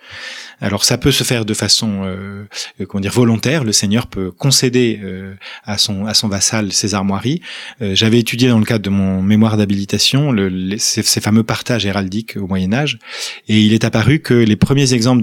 [0.61, 2.45] Alors ça peut se faire de façon euh,
[2.87, 3.63] comment dire volontaire.
[3.63, 7.41] Le seigneur peut concéder euh, à son à son vassal ses armoiries.
[7.81, 11.85] Euh, J'avais étudié dans le cadre de mon mémoire d'habilitation le, ces, ces, fameux partages
[11.85, 12.99] héraldiques au Moyen Âge,
[13.47, 15.21] et il est apparu que les premiers exemples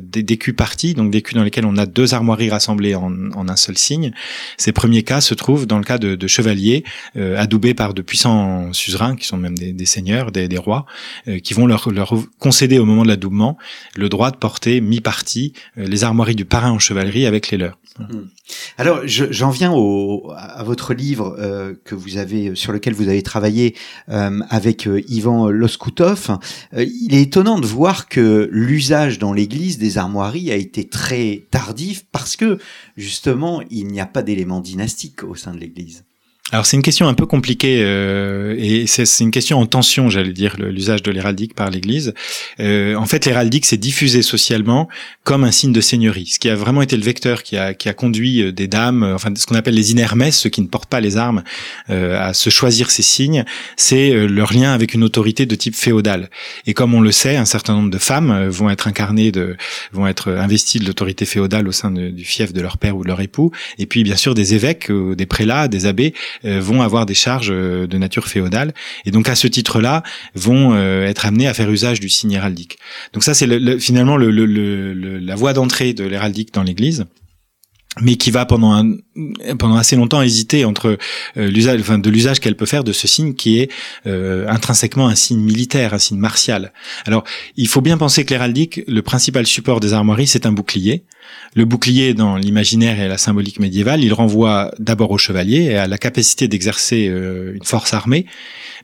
[0.00, 3.76] d'écus partis, donc d'écus dans lesquels on a deux armoiries rassemblées en, en, un seul
[3.76, 4.12] signe,
[4.56, 6.84] ces premiers cas se trouvent dans le cas de, de chevaliers
[7.16, 10.86] euh, adoubés par de puissants suzerains qui sont même des, des seigneurs, des, des rois,
[11.26, 13.56] euh, qui vont leur, leur concéder au moment de l'adoubement
[13.96, 17.78] le droit de porter mi-partie euh, les armoiries du parrain en chevalerie avec les leurs.
[17.98, 18.28] Hmm.
[18.76, 19.72] Alors, j'en viens
[20.36, 23.74] à votre livre euh, que vous avez, sur lequel vous avez travaillé
[24.08, 26.38] euh, avec euh, Ivan Loskutov.
[26.74, 31.46] Euh, il est étonnant de voir que l'usage dans l'Église des armoiries a été très
[31.50, 32.58] tardif parce que
[32.96, 36.04] justement, il n'y a pas d'élément dynastique au sein de l'Église.
[36.50, 40.32] Alors c'est une question un peu compliquée euh, et c'est une question en tension, j'allais
[40.32, 42.14] dire, l'usage de l'héraldique par l'Église.
[42.58, 44.88] Euh, en fait, l'héraldique s'est diffusée socialement
[45.24, 47.90] comme un signe de seigneurie, ce qui a vraiment été le vecteur qui a, qui
[47.90, 50.68] a conduit euh, des dames, euh, enfin ce qu'on appelle les inermès, ceux qui ne
[50.68, 51.42] portent pas les armes,
[51.90, 53.44] euh, à se choisir ces signes.
[53.76, 56.30] C'est euh, leur lien avec une autorité de type féodal.
[56.66, 59.58] Et comme on le sait, un certain nombre de femmes vont être incarnées, de,
[59.92, 63.08] vont être investies de l'autorité féodale au sein du fief de leur père ou de
[63.08, 63.52] leur époux.
[63.78, 67.86] Et puis bien sûr des évêques, des prélats, des abbés vont avoir des charges euh,
[67.86, 68.74] de nature féodale.
[69.04, 70.02] Et donc à ce titre-là
[70.34, 72.78] vont euh, être amenés à faire usage du signe héraldique.
[73.12, 74.28] Donc ça c'est le, le, finalement le,
[75.18, 77.06] la voie d'entrée de l'héraldique dans l'Église
[78.00, 78.96] mais qui va pendant un,
[79.58, 80.98] pendant assez longtemps hésiter entre
[81.36, 83.70] euh, l'usage enfin de l'usage qu'elle peut faire de ce signe qui est
[84.06, 86.72] euh, intrinsèquement un signe militaire un signe martial.
[87.06, 87.24] Alors
[87.56, 91.04] il faut bien penser que l'héraldique le principal support des armoiries c'est un bouclier
[91.54, 95.86] le bouclier dans l'imaginaire et la symbolique médiévale il renvoie d'abord au chevalier et à
[95.86, 98.26] la capacité d'exercer euh, une force armée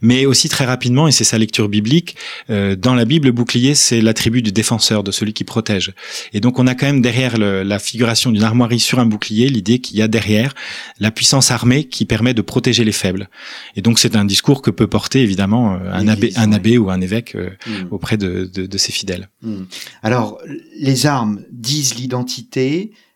[0.00, 2.16] mais aussi très rapidement, et c'est sa lecture biblique,
[2.50, 5.92] euh, dans la Bible, le bouclier, c'est l'attribut du défenseur, de celui qui protège.
[6.32, 9.48] Et donc on a quand même derrière le, la figuration d'une armoirie sur un bouclier,
[9.48, 10.54] l'idée qu'il y a derrière
[11.00, 13.28] la puissance armée qui permet de protéger les faibles.
[13.76, 16.90] Et donc c'est un discours que peut porter évidemment euh, un abbé, un abbé ou
[16.90, 17.72] un évêque mmh.
[17.90, 19.28] auprès de, de, de, ses fidèles.
[19.42, 19.62] Mmh.
[20.02, 20.38] Alors
[20.78, 22.33] les armes disent l'identité,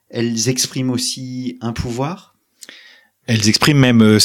[0.08, 2.37] elles expriment aussi un pouvoir?
[3.28, 4.18] Elles expriment même, euh,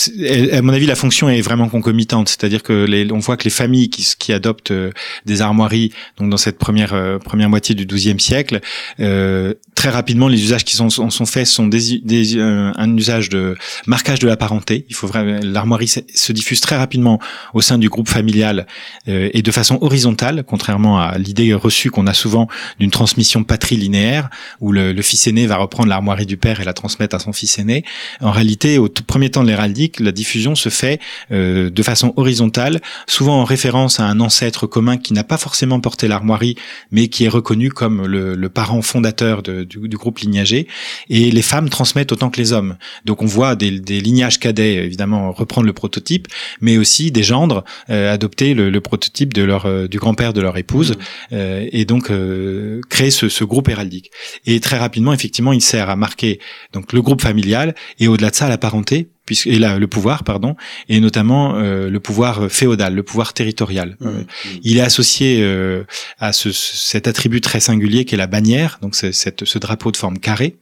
[0.54, 3.50] à mon avis, la fonction est vraiment concomitante, c'est-à-dire que les, on voit que les
[3.50, 4.92] familles qui, qui adoptent euh,
[5.26, 8.62] des armoiries, donc dans cette première euh, première moitié du XIIe siècle,
[9.02, 13.58] euh, très rapidement les usages qui sont sont faits sont des, des un usage de
[13.88, 14.86] marquage de la parenté.
[14.90, 17.20] Il faut vraiment l'armoirie se diffuse très rapidement
[17.54, 18.66] au sein du groupe familial
[19.08, 22.48] et de façon horizontale, contrairement à l'idée reçue qu'on a souvent
[22.80, 24.30] d'une transmission patrilinéaire
[24.62, 27.34] où le, le fils aîné va reprendre l'armoirie du père et la transmettre à son
[27.34, 27.84] fils aîné.
[28.22, 31.00] En réalité, premier temps de l'héraldique, la diffusion se fait
[31.32, 35.80] euh, de façon horizontale, souvent en référence à un ancêtre commun qui n'a pas forcément
[35.80, 36.56] porté l'armoirie,
[36.92, 40.68] mais qui est reconnu comme le, le parent fondateur de, du, du, groupe lignagé.
[41.10, 42.78] Et les femmes transmettent autant que les hommes.
[43.06, 46.28] Donc on voit des, des lignages cadets, évidemment, reprendre le prototype,
[46.62, 50.42] mais aussi des gendres euh, adopter le, le, prototype de leur, euh, du grand-père de
[50.42, 50.96] leur épouse, mmh.
[51.34, 54.12] euh, et donc euh, créer ce, ce groupe héraldique.
[54.46, 56.40] Et très rapidement, effectivement, il sert à marquer
[56.74, 58.83] donc le groupe familial et au-delà de ça la parenté
[59.26, 60.56] puisque et là, le pouvoir pardon
[60.90, 63.98] et notamment euh, le pouvoir féodal le pouvoir territorial.
[64.00, 64.24] Mmh, euh,
[64.64, 65.84] il est associé euh,
[66.20, 69.92] à ce, cet attribut très singulier qui est la bannière donc c'est cette, ce drapeau
[69.92, 70.58] de forme carrée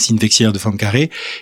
[0.00, 0.76] signe vexillère de forme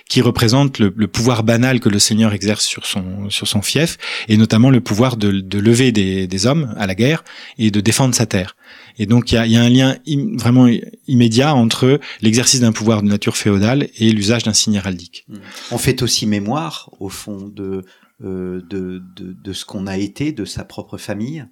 [0.07, 4.37] qui représente le, pouvoir banal que le Seigneur exerce sur son sur son fief, et
[4.37, 7.23] notamment le pouvoir de, de lever des, des, hommes à la guerre
[7.57, 8.55] et de défendre sa terre.
[8.97, 10.67] Et donc il y a, y a, un lien im, vraiment
[11.07, 15.25] immédiat entre l'exercice d'un pouvoir de nature féodale et l'usage d'un signe héraldique.
[15.27, 15.37] Mmh.
[15.71, 20.45] On fait aussi mémoire, au fond, euh, de, de, de ce qu'on a été, de
[20.45, 21.45] sa propre famille.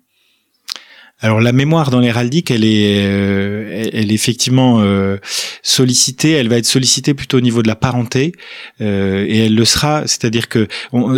[1.20, 5.18] Alors la mémoire dans l'héraldique, elle est, euh, elle est effectivement euh,
[5.64, 6.34] sollicitée.
[6.34, 8.34] Elle va être sollicitée plutôt au niveau de la parenté,
[8.82, 10.06] euh, et elle le sera.
[10.06, 10.68] C'est-à-dire que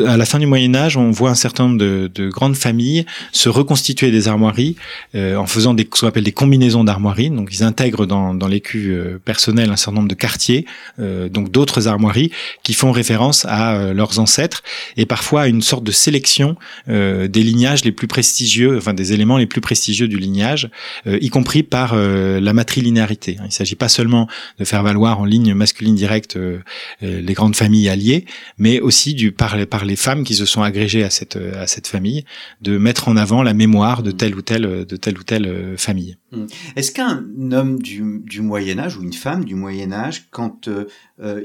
[0.07, 3.05] à la fin du Moyen Âge, on voit un certain nombre de, de grandes familles
[3.33, 4.77] se reconstituer des armoiries
[5.15, 7.29] euh, en faisant des, ce qu'on appelle des combinaisons d'armoiries.
[7.29, 10.65] Donc ils intègrent dans, dans l'écu euh, personnel un certain nombre de quartiers,
[10.97, 12.31] donc d'autres armoiries
[12.63, 14.63] qui font référence à leurs ancêtres
[14.97, 16.55] et parfois à une sorte de sélection
[16.87, 20.69] des lignages les plus prestigieux, enfin des éléments les plus prestigieux du lignage,
[21.07, 23.37] euh, y compris par euh, la matrilinéarité.
[23.39, 24.27] Il ne s'agit pas seulement
[24.59, 26.59] de faire valoir en ligne masculine directe euh,
[27.01, 28.25] les grandes familles alliées,
[28.57, 32.23] mais aussi du par les, femmes qui se sont agrégées à cette à cette famille,
[32.61, 36.17] de mettre en avant la mémoire de telle ou telle de telle ou telle famille.
[36.31, 36.45] Mmh.
[36.75, 40.69] Est-ce qu'un homme du, du, Moyen Âge ou une femme du Moyen Âge, quand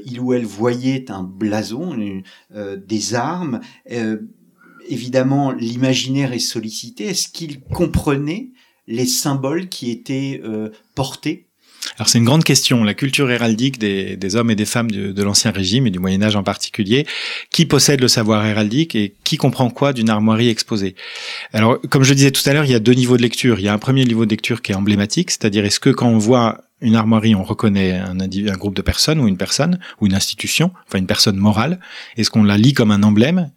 [0.05, 1.97] il ou elle voyait un blason,
[2.53, 3.59] des armes,
[4.87, 7.05] évidemment, l'imaginaire est sollicité.
[7.05, 8.49] Est-ce qu'il comprenait
[8.87, 11.47] les symboles qui étaient euh, portés?
[11.97, 15.23] Alors c'est une grande question, la culture héraldique des, hommes et des femmes de, de
[15.23, 17.05] l'Ancien Régime et du Moyen Âge en particulier,
[17.51, 20.95] qui possède le savoir héraldique et qui comprend quoi d'une armoirie exposée?
[21.53, 23.59] Alors comme je disais tout à l'heure, il y a deux niveaux de lecture.
[23.59, 26.09] Il y a un premier niveau de lecture qui est emblématique, c'est-à-dire est-ce que quand
[26.09, 30.07] on voit une armoirie, on reconnaît un, un, groupe de personnes ou une personne ou
[30.07, 31.79] une institution, enfin une personne morale.
[32.17, 33.49] Est-ce qu'on la lit comme un emblème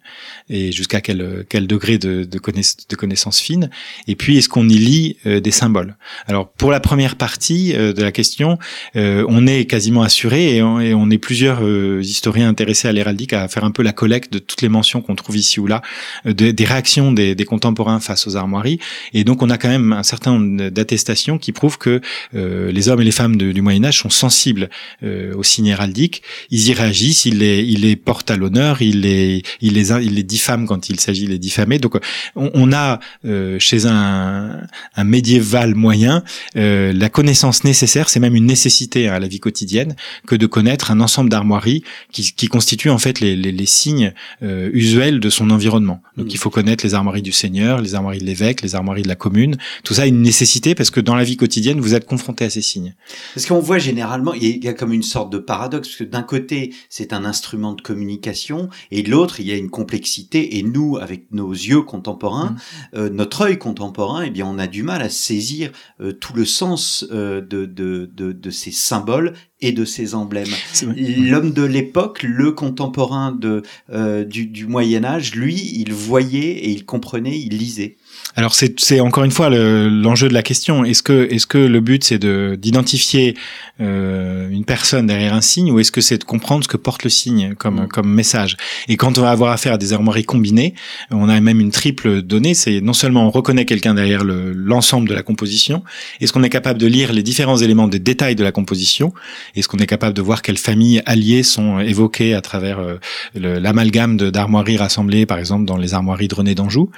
[0.49, 3.69] et jusqu'à quel, quel degré de, de, connaiss de connaissance fine?
[4.07, 5.97] Et puis est-ce qu'on y lit euh, des symboles?
[6.27, 8.57] Alors pour la première partie euh, de la question,
[8.95, 11.61] euh, on est quasiment assuré et on, est plusieurs
[12.01, 15.15] historiens intéressés à l'héraldique à faire un peu la collecte de toutes les mentions qu'on
[15.15, 15.81] trouve ici ou là,
[16.23, 18.79] de, des réactions des, des, contemporains face aux armoiries.
[19.13, 21.99] Et donc on a quand même un certain nombre d'attestations qui prouvent que
[22.33, 24.69] les hommes et les femmes de, du Moyen Âge sont sensibles
[25.01, 26.21] euh, aux signes héraldiques.
[26.51, 30.13] Ils y réagissent, ils les, ils les portent à l'honneur, ils les, ils les, ils
[30.19, 31.79] les diffament quand il s'agit de les diffamer.
[31.79, 31.95] Donc
[32.35, 34.61] on, on a euh, chez un,
[35.01, 36.23] un médiéval moyen
[36.55, 39.95] euh, la connaissance nécessaire, c'est même une nécessité hein, à la vie quotidienne,
[40.27, 44.13] que de connaître un ensemble d'armoiries qui, qui constituent en fait les, les, les signes
[44.43, 46.03] euh, usuels de son environnement.
[46.15, 46.35] Donc mmh.
[46.35, 49.15] il faut connaître les armoiries du seigneur, les armoiries de l'évêque, les armoiries de la
[49.15, 49.57] commune.
[49.83, 52.49] Tout ça est une nécessité parce que dans la vie quotidienne, vous êtes confronté à
[52.49, 52.93] ces signes.
[53.33, 56.23] Parce qu'on voit généralement, il y a comme une sorte de paradoxe, parce que d'un
[56.23, 60.63] côté, c'est un instrument de communication, et de l'autre, il y a une complexité, et
[60.63, 62.57] nous, avec nos yeux contemporains, mmh.
[62.95, 66.45] euh, notre œil contemporain, eh bien, on a du mal à saisir euh, tout le
[66.45, 70.47] sens euh, de, de, de, de, ces symboles et de ces emblèmes.
[70.95, 76.69] L'homme de l'époque, le contemporain de, euh, du, du Moyen Âge, lui, il voyait et
[76.69, 77.97] il comprenait, il lisait.
[78.35, 80.83] Alors c'est encore une fois l'enjeu le, de la question.
[80.85, 83.35] Est-ce que est-ce que le but c'est de d'identifier
[83.81, 87.03] euh, une personne derrière un signe ou est-ce que c'est de comprendre ce que porte
[87.03, 87.87] le signe comme mmh.
[87.87, 88.55] comme message?
[88.87, 90.73] Et quand on va avoir affaire à des armoiries combinées,
[91.11, 92.53] on a même une triple donnée.
[92.53, 95.83] C'est non seulement on reconnaît quelqu'un derrière l'ensemble le, de la composition,
[96.21, 99.13] est-ce qu'on est capable de lire les différents éléments des détails de la composition?
[99.55, 102.97] Est-ce qu'on est capable de voir quelles familles alliées sont évoquées à travers euh,
[103.35, 106.89] l'amalgame d'armoiries rassemblées, par exemple, dans les armoiries de René d'Anjou,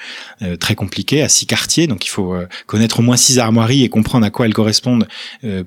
[0.41, 1.87] euh, très compliqué, à six quartiers.
[1.87, 5.07] Donc il faut euh, connaître au moins six armoiries et comprendre à quoi elles correspondent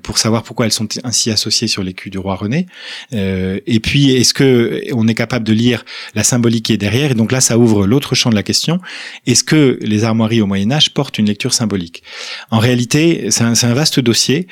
[0.03, 2.67] pour savoir pourquoi elles sont ainsi associées sur l'écu du roi René.
[3.11, 7.11] et puis, est-ce que on est capable de lire la symbolique qui est derrière?
[7.11, 8.79] Et donc là, ça ouvre l'autre champ de la question.
[9.25, 12.03] Est-ce que les armoiries au Moyen Âge portent une lecture symbolique?
[12.51, 14.47] En réalité, c'est un, vaste dossier.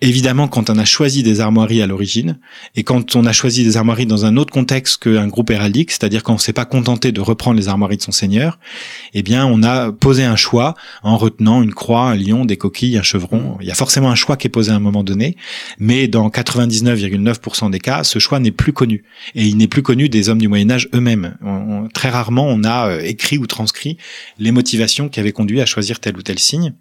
[0.00, 2.38] évidemment, quand on a choisi des armoiries à l'origine,
[2.74, 6.22] et quand on a choisi des armoiries dans un autre contexte qu'un groupe héraldique, c'est-à-dire
[6.22, 8.58] quand on s'est pas contenté de reprendre les armoiries de son seigneur,
[9.12, 12.98] eh bien, on a posé un choix en retenant une croix, un lion, des coquilles,
[12.98, 13.56] un chevron.
[13.60, 15.36] Il y a forcément un choix qui est posé à un moment donné,
[15.78, 19.04] mais dans 99,9% des cas, ce choix n'est plus connu.
[19.34, 21.36] Et il n'est plus connu des hommes du Moyen Âge eux-mêmes.
[21.92, 23.98] très rarement, on a euh, écrit ou transcrit
[24.38, 26.72] les motivations qui avaient conduit à choisir tel ou tel signe.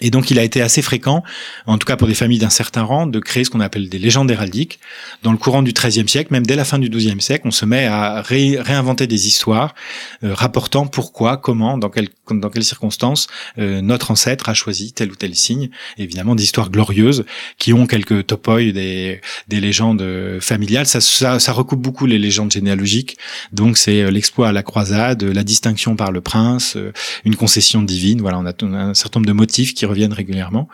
[0.00, 1.22] Et donc, il a été assez fréquent,
[1.66, 3.98] en tout cas pour des familles d'un certain rang, de créer ce qu'on appelle des
[3.98, 4.78] légendes héraldiques.
[5.22, 7.64] Dans le courant du XIIIe siècle, même dès la fin du XIIe siècle, on se
[7.64, 9.74] met à réinventer des histoires
[10.22, 13.26] euh, rapportant pourquoi, comment, dans, quel, dans quelles circonstances
[13.58, 15.70] euh, notre ancêtre a choisi tel ou tel signe.
[15.96, 17.24] Évidemment, des histoires glorieuses
[17.58, 20.04] qui ont quelques topoi des, des légendes
[20.40, 20.86] familiales.
[20.86, 23.16] Ça, ça, ça, recoupe beaucoup les légendes généalogiques.
[23.52, 26.76] Donc, c'est euh, l'exploit à la croisade, la distinction par le prince,
[27.24, 28.20] une concession divine.
[28.20, 30.68] Voilà, on a un certain nombre de motifs qui reviennent régulièrement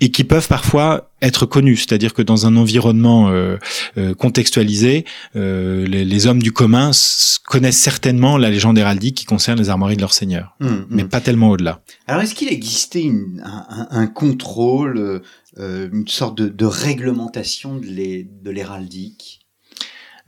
[0.00, 3.56] et qui peuvent parfois être connus, c'est-à-dire que dans un environnement euh,
[3.96, 6.92] euh, contextualisé, euh, les, hommes du commun
[7.46, 11.08] connaissent certainement la légende héraldique qui concerne les armoiries de leur seigneur, hum, mais hum.
[11.08, 11.80] pas tellement au-delà.
[12.06, 13.10] Alors est-ce qu'il existait
[13.42, 15.22] un, contrôle,
[15.56, 19.40] une sorte de, réglementation de l'héraldique?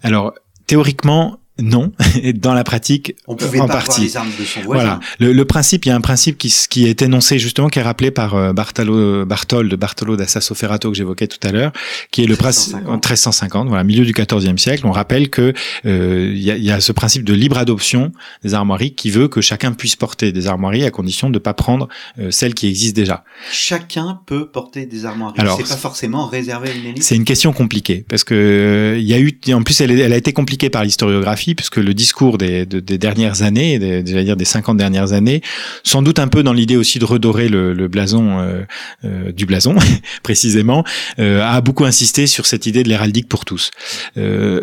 [0.02, 0.34] Alors
[0.66, 1.92] théoriquement, non,
[2.22, 4.02] et dans la pratique, on pouvait en pas partie.
[4.02, 4.82] les armes de son voisin.
[4.82, 5.00] Voilà.
[5.18, 7.82] Le, le, principe, il y a un principe qui, qui est énoncé justement, qui est
[7.82, 11.72] rappelé par euh, Bartolo, Bartol de Bartolo da Sassoferrato que j'évoquais tout à l'heure,
[12.10, 14.86] qui est le principe 1350, voilà, milieu du XIVe siècle.
[14.86, 15.52] On rappelle que
[15.86, 19.28] euh, il y, a, y, a, ce principe de libre adoption des armoiries qui veut
[19.28, 21.88] que chacun puisse porter des armoiries à condition de ne pas prendre
[22.18, 23.24] euh, celles qui existent déjà.
[23.50, 25.40] Chacun peut porter des armoiries.
[25.56, 27.02] C'est pas forcément réservé à une élite.
[27.02, 30.12] C'est une question compliquée parce que euh, il y a eu, en plus, elle, elle
[30.12, 34.44] a été compliquée par l'historiographie puisque le discours des, des dernières années, des, dire des
[34.44, 35.42] 50 dernières années,
[35.84, 38.62] sans doute un peu dans l'idée aussi de redorer le, le blason euh,
[39.04, 39.76] euh, du blason,
[40.22, 40.84] précisément,
[41.18, 43.70] euh, a beaucoup insisté sur cette idée de l'héraldique pour tous.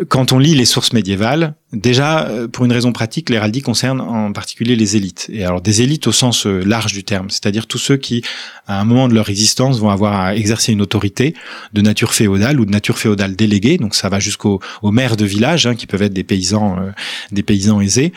[0.08, 4.32] quand on lit les sources médiévales, Déjà, euh, pour une raison pratique, l'héraldique concerne en
[4.32, 5.28] particulier les élites.
[5.30, 8.22] Et alors des élites au sens euh, large du terme, c'est-à-dire tous ceux qui,
[8.66, 11.34] à un moment de leur existence, vont avoir à exercer une autorité
[11.74, 13.76] de nature féodale ou de nature féodale déléguée.
[13.76, 16.90] Donc ça va jusqu'aux maires de village, hein, qui peuvent être des paysans, euh,
[17.32, 18.14] des paysans aisés.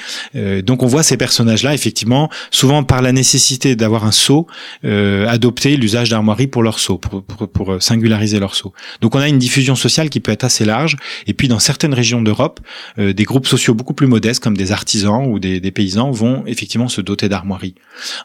[0.63, 4.47] donc on voit ces personnages-là, effectivement, souvent par la nécessité d'avoir un sceau,
[4.83, 8.73] adopter l'usage d'armoiries pour leur sceau, pour, pour, pour, singulariser leur sceau.
[9.01, 10.95] Donc on a une diffusion sociale qui peut être assez large.
[11.27, 12.59] Et puis dans certaines régions d'Europe,
[12.97, 17.01] des groupes sociaux beaucoup plus modestes, comme des artisans ou des, paysans, vont effectivement se
[17.01, 17.75] doter d'armoiries.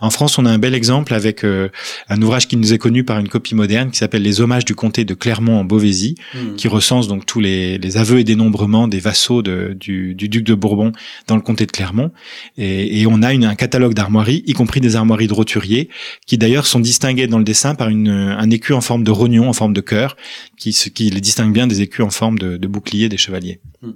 [0.01, 1.69] En France, on a un bel exemple avec euh,
[2.09, 4.75] un ouvrage qui nous est connu par une copie moderne qui s'appelle Les hommages du
[4.75, 6.57] comté de Clermont en Beauvaisis, hmm.
[6.57, 10.93] qui recense donc tous les, aveux et dénombrements des vassaux du, duc de Bourbon
[11.27, 12.12] dans le comté de Clermont.
[12.57, 15.89] Et, on a une, un catalogue d'armoiries, y compris des armoiries de roturiers,
[16.27, 19.49] qui d'ailleurs sont distinguées dans le dessin par une, un écu en forme de rognon,
[19.49, 20.17] en forme de cœur,
[20.59, 23.61] qui, qui les distingue bien des écus en forme de, de bouclier des chevaliers.
[23.83, 23.93] Hmm.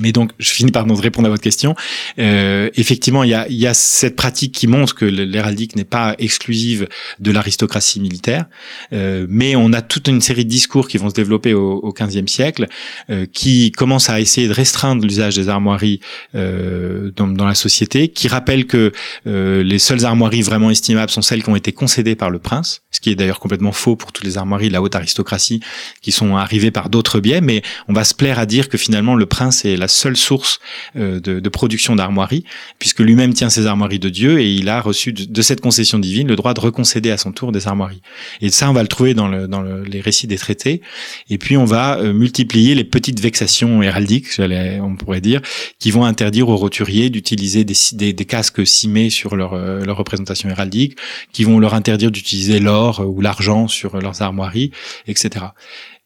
[0.00, 1.74] Mais donc, je finis par répondre à votre question.
[2.18, 6.14] Euh, effectivement, il y a, y a, cette pratique qui montre que l'héraldique n'est pas
[6.18, 6.88] exclusive
[7.20, 8.46] de l'aristocratie militaire,
[8.92, 11.92] euh, mais on a toute une série de discours qui vont se développer au, au
[11.92, 12.66] XVe siècle,
[13.10, 16.00] euh, qui commencent à essayer de restreindre l'usage des armoiries
[16.34, 18.92] euh, dans, dans, la société, qui rappellent que
[19.26, 22.82] euh, les seules armoiries vraiment estimables sont celles qui ont été concédées par le prince,
[22.90, 25.60] ce qui est d'ailleurs complètement faux pour toutes les armoiries de la haute aristocratie
[26.02, 29.14] qui sont arrivées par d'autres biais, mais on va se plaire à dire que finalement
[29.14, 30.60] le prince est la seule source
[30.96, 32.44] euh, de, production d'armoiries,
[32.78, 36.28] puisque lui-même tient ses armoiries de Dieu et il a reçu de, cette concession divine
[36.28, 38.02] le droit de reconcéder à son tour des armoiries.
[38.40, 40.82] Et ça, on va le trouver dans, le, dans le, les récits des traités.
[41.30, 45.40] Et puis, on va euh, multiplier les petites vexations héraldiques, on pourrait dire,
[45.78, 50.96] qui vont interdire aux roturiers d'utiliser des, casques cimés sur leur, euh, leur représentation héraldique,
[51.32, 54.70] qui vont leur interdire d'utiliser l'or ou l'argent sur leurs armoiries,
[55.06, 55.46] etc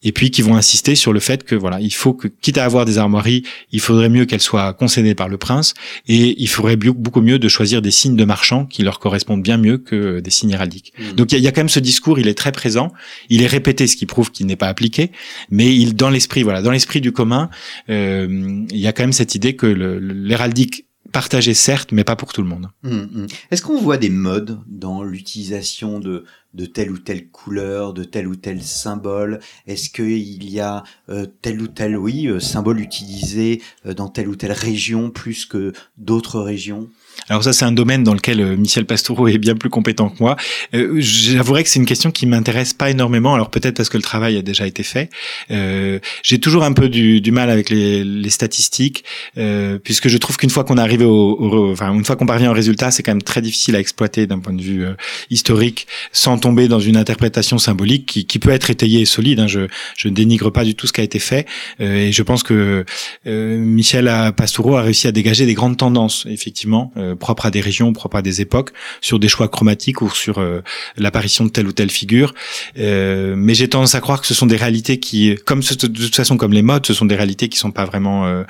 [0.03, 2.65] et puis qui vont insister sur le fait que voilà, il faut que quitte à
[2.65, 5.75] avoir des armoiries, il faudrait mieux qu'elles soient concédées par le prince
[6.09, 9.57] et il faudrait beaucoup mieux de choisir des signes de marchands qui leur correspondent bien
[9.57, 10.93] mieux que des signes héraldiques.
[10.99, 11.13] Mmh.
[11.13, 12.93] Donc il y, a quand même ce discours, il est très présent,
[13.29, 15.13] il est répété, ce qui prouve qu'il n'est pas appliqué,
[15.51, 17.51] mais il dans l'esprit voilà, dans l'esprit du commun,
[17.91, 22.33] euh, il y a quand même cette idée que l'héraldique partagé certes, mais pas pour
[22.33, 22.69] tout le monde.
[22.83, 23.27] Mmh, mmh.
[23.51, 26.25] Est-ce qu'on voit des modes dans l'utilisation de
[26.67, 29.41] telle ou telle couleur, de tel ou tel symbole?
[29.67, 34.37] Est-ce qu'il y a euh, tel ou tel, oui, euh, symbole utilisé dans telle ou
[34.37, 36.91] telle région plus que d'autres régions?
[37.29, 40.17] Alors ça, c'est un domaine dans lequel euh, Michel Pastoureau est bien plus compétent que
[40.21, 40.37] moi.
[40.75, 43.35] Euh, J'avouerais que c'est une question qui m'intéresse pas énormément.
[43.35, 45.09] Alors peut-être parce que le travail a déjà été fait.
[45.51, 49.05] Euh, J'ai toujours un peu du, du mal avec les, les statistiques,
[49.39, 52.51] euh, puisque je trouve qu'une fois qu'on arrive au, au, enfin une fois qu'on parvient
[52.51, 54.95] au résultat, c'est quand même très difficile à exploiter d'un point de vue euh,
[55.31, 59.41] historique, sans tomber dans une interprétation symbolique qui, qui peut être étayée et solide.
[59.41, 59.47] Hein.
[59.47, 61.47] Je, je ne dénigre pas du tout ce qui a été fait,
[61.81, 62.85] euh, et je pense que
[63.25, 67.93] Michel Pastoureau a réussi à dégager des grandes tendances, effectivement euh, propres à des régions,
[67.93, 70.63] propres à des époques, sur des choix chromatiques ou sur euh,
[70.97, 72.35] l'apparition de telle ou telle figure.
[72.79, 76.15] Euh, mais j'ai tendance à croire que ce sont des réalités qui, comme de toute
[76.15, 78.45] façon comme les modes, ce sont des réalités qui sont pas vraiment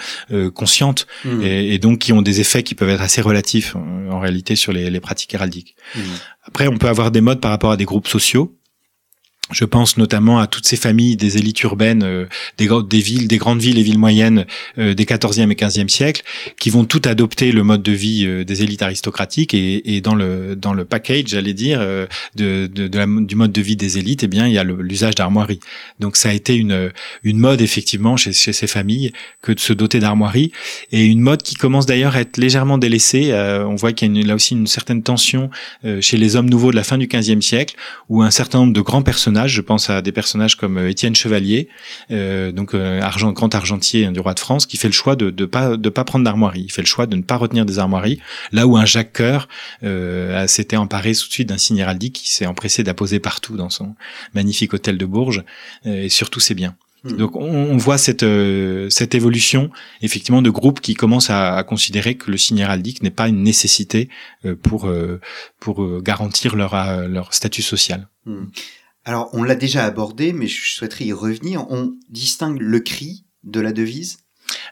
[0.54, 1.42] conscientes mmh.
[1.42, 5.00] et, donc qui ont des effets qui peuvent être assez relatifs en, réalité sur les,
[5.00, 5.74] pratiques héraldiques.
[5.94, 6.00] Mmh.
[6.44, 8.56] Après, on peut avoir des modes par rapport à des groupes sociaux.
[9.50, 12.26] Je pense notamment à toutes ces familles des élites urbaines, euh,
[12.58, 14.46] des, des, villes, des grandes villes et villes moyennes
[14.78, 16.22] euh, des 14e et 15e siècles,
[16.58, 20.14] qui vont tout adopter le mode de vie euh, des élites aristocratiques et, et, dans
[20.14, 23.98] le dans le package, j'allais dire, de, de, de la, du mode de vie des
[23.98, 25.60] élites, eh bien, il y a l'usage d'armoiries.
[25.98, 26.92] Donc, ça a été une
[27.24, 29.12] une mode effectivement chez, chez ces familles
[29.42, 30.52] que de se doter d'armoiries
[30.92, 33.32] et une mode qui commence d'ailleurs à être légèrement délaissée.
[33.32, 35.50] on voit qu'il y a là aussi une certaine tension
[36.00, 37.74] chez les hommes nouveaux de la fin du 15e siècle,
[38.08, 41.14] où un certain nombre de grands personnages je pense à des personnages comme euh, Étienne
[41.14, 41.68] Chevalier,
[42.10, 45.30] euh, donc euh, argent, grand argentier du roi de France, qui fait le choix de
[45.30, 46.62] ne pas de pas prendre d'armoirie.
[46.64, 48.20] Il fait le choix de ne pas retenir des armoiries,
[48.52, 49.48] là où un Jacques Coeur
[50.46, 53.94] s'était emparé tout de suite d'un signe héraldique qui s'est empressé d'apposer partout dans son
[54.34, 55.44] magnifique hôtel de Bourges
[55.84, 56.74] et surtout ses biens.
[57.04, 57.16] Hmm.
[57.16, 58.24] Donc on, voit cette
[58.90, 59.70] cette évolution
[60.02, 64.08] effectivement de groupes qui commencent à, considérer que le signe héraldique n'est pas une nécessité
[64.62, 64.90] pour
[65.58, 66.74] pour garantir leur
[67.08, 68.08] leur statut social.
[68.26, 68.44] Hmm.
[69.04, 71.66] Alors, on l'a déjà abordé, mais je souhaiterais y revenir.
[71.70, 74.18] On distingue le cri de la devise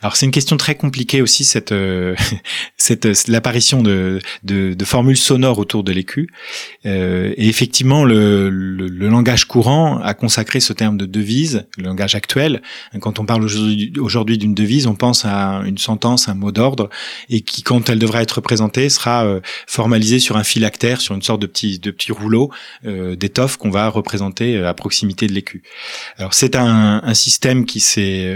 [0.02, 2.14] alors c'est une question très compliquée aussi cette euh,
[2.76, 6.28] cette euh, l'apparition de, de, de formules sonores autour de l'écu.
[6.86, 12.14] Euh, et effectivement le, le, langage courant a consacré ce terme de devise le langage
[12.14, 12.62] actuel.
[13.00, 13.44] Quand on parle
[13.98, 16.88] aujourd'hui d'une devise on pense à une sentence un mot d'ordre
[17.28, 21.22] et qui quand elle devra être présentée sera euh, formalisée sur un phylactère sur une
[21.22, 22.50] sorte de petit de petit rouleau
[22.84, 25.62] d'étoffe qu'on va représenter à proximité de l'écu.
[26.18, 28.26] Alors c'est un, un système qui c'est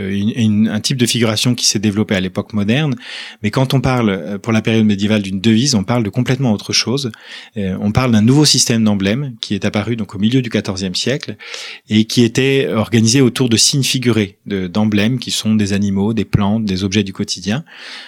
[0.68, 2.94] un type de figuration qui s'est développée à l'époque moderne.
[3.42, 6.52] Mais quand on parle euh, pour la période médiévale d'une devise, on parle de complètement
[6.52, 7.10] autre chose.
[7.56, 10.94] Euh, on parle d'un nouveau système d'emblèmes qui est apparu donc au milieu du XIVe
[10.94, 11.36] siècle
[11.88, 16.64] et qui était organisé autour de signes figurés d'emblèmes qui sont des animaux, des plantes,
[16.64, 17.64] des objets du quotidien,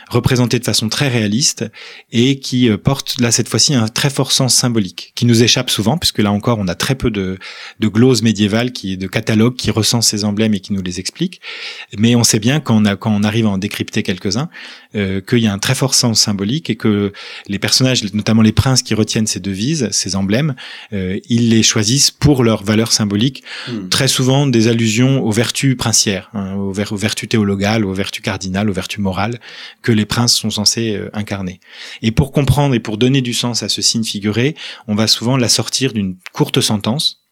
[0.09, 1.65] représentés de façon très réaliste
[2.13, 5.71] et qui euh, portent là cette fois-ci un très fort sens symbolique qui nous échappe
[5.71, 7.39] souvent puisque là encore on a très peu de,
[7.81, 11.41] de gloses médiévales de catalogues qui recensent ces emblèmes et qui nous les expliquent.
[11.99, 14.49] Mais on sait bien quand on a quand on arrive à en décrypter quelques-uns,
[14.95, 17.13] euh, qu'il y a un très fort sens symbolique et que
[17.49, 20.55] les personnages, notamment les princes qui retiennent ces devises, ces emblèmes,
[20.93, 23.89] euh, ils les choisissent pour leur valeur symbolique, hmm.
[23.89, 28.75] très souvent des allusions aux vertus princières, hein, aux, vertus théologales, aux vertus cardinales, aux
[28.75, 29.41] vertus morales
[29.83, 31.61] que les princes sont censés euh, incarner.
[32.03, 34.55] Et pour comprendre et pour donner du sens à ce signe figuré,
[34.87, 37.26] on va souvent la sortir d'une courte sentence,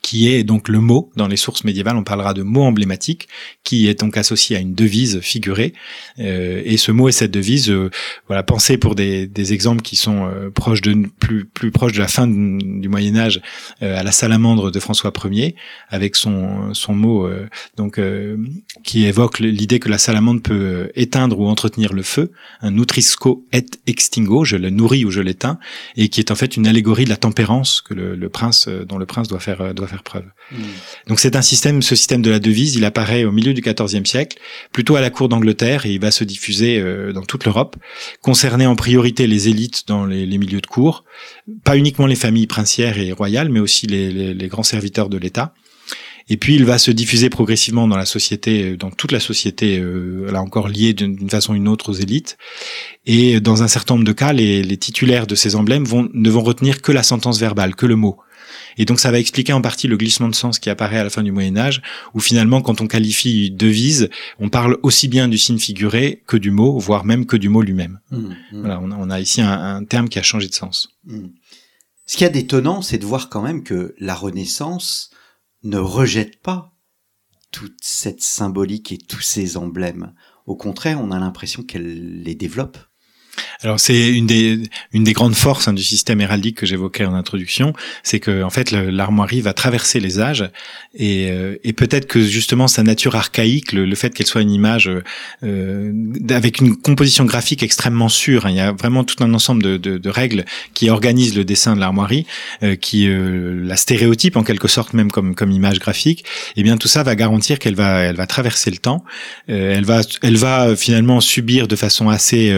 [0.00, 3.28] qui est donc le mot, dans les sources médiévales, on parlera de mot emblématique,
[3.64, 5.74] qui est donc associé à une devise figurée.
[6.18, 7.90] Euh, et ce mot et cette devise, euh,
[8.26, 11.98] voilà, pensez pour des, des, exemples qui sont euh, proches de plus plus proches de
[11.98, 13.40] la fin du Moyen Âge,
[13.82, 15.56] euh, à la salamandre de François Ier,
[15.88, 17.28] avec son son mot
[17.76, 18.00] donc
[18.84, 23.64] qui évoque l'idée que la salamandre peut éteindre ou entretenir le feu, un nutrisco et
[23.86, 25.58] extingo, je le nourris ou je l'éteins,
[25.96, 28.98] et qui est en fait une allégorie de la tempérance que le, le prince dont
[28.98, 30.24] le prince doit faire faire preuve.
[30.50, 30.62] Hmm.
[31.08, 34.04] Donc c'est un système, ce système de la devise, il apparaît au milieu du XIVe
[34.04, 34.38] siècle,
[34.72, 37.76] plutôt à la cour d'Angleterre, et il va se diffuser euh, dans toute l'Europe,
[38.20, 41.04] concerner en priorité les élites dans les, milieux de cour,
[41.64, 45.54] pas uniquement les familles princières et royales, mais aussi les, grands serviteurs de l'État.
[46.28, 49.78] Et puis il va se diffuser progressivement dans la société, euh, dans toute la société,
[49.78, 52.38] euh, là encore liée d'une façon ou d'une autre aux élites.
[53.06, 56.30] Et dans un certain nombre de cas, les, les titulaires de ces emblèmes vont, ne
[56.30, 58.18] vont retenir que la sentence verbale, que le mot.
[58.78, 61.10] Et donc ça va expliquer en partie le glissement de sens qui apparaît à la
[61.10, 61.82] fin du Moyen Âge,
[62.14, 64.08] où finalement quand on qualifie devise,
[64.38, 67.62] on parle aussi bien du signe figuré que du mot, voire même que du mot
[67.62, 68.00] lui-même.
[68.10, 68.34] Mmh, mmh.
[68.52, 70.90] Voilà, on a, ici un, terme qui a changé de sens.
[71.04, 71.28] Mmh.
[72.06, 75.10] Ce qui est d'étonnant, c'est de voir quand même que la Renaissance
[75.62, 76.72] ne rejette pas
[77.50, 80.14] toute cette symbolique et tous ces emblèmes.
[80.46, 82.78] Au contraire, on a l'impression qu'elle les développe.
[83.62, 84.60] Alors c'est une des
[84.92, 87.72] une des grandes forces hein, du système héraldique que j'évoquais en introduction,
[88.02, 90.50] c'est que en fait l'armoirie va traverser les âges
[90.94, 94.90] et, euh, et peut-être que justement sa nature archaïque, le, fait qu'elle soit une image
[95.42, 95.92] euh,
[96.30, 99.76] avec une composition graphique extrêmement sûre, hein, il y a vraiment tout un ensemble de,
[99.76, 102.26] de, de règles qui organisent le dessin de l'armoirie,
[102.62, 106.20] euh, qui euh, la stéréotype en quelque sorte même comme comme image graphique.
[106.20, 109.04] Et eh bien tout ça va garantir qu'elle va elle va traverser le temps,
[109.46, 112.52] elle va elle va finalement subir de façon assez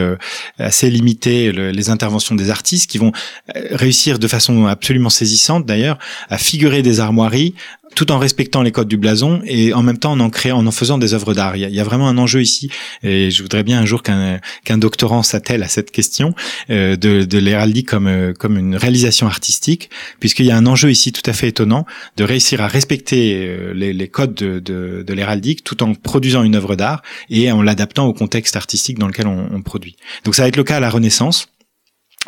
[0.64, 3.12] assez limiter les interventions des artistes qui vont
[3.56, 5.98] euh, réussir de façon absolument saisissante d'ailleurs
[6.30, 7.54] à figurer des armoiries
[7.94, 10.66] tout en respectant les codes du blason et en même temps en en créant, en
[10.66, 11.56] en faisant des œuvres d'art.
[11.56, 12.70] Il, y a vraiment un enjeu ici
[13.02, 16.34] et je voudrais bien un jour qu'un qu'un doctorant s'attelle à cette question
[16.70, 19.90] euh, de, de l'héraldique comme euh, comme une réalisation artistique,
[20.20, 21.86] puisqu'il y a un enjeu ici tout à fait étonnant
[22.16, 26.54] de réussir à respecter les, les codes de, de, de l'héraldique tout en produisant une
[26.54, 29.96] œuvre d'art et en l'adaptant au contexte artistique dans lequel on, on produit.
[30.24, 31.48] Donc ça va être le cas à la Renaissance.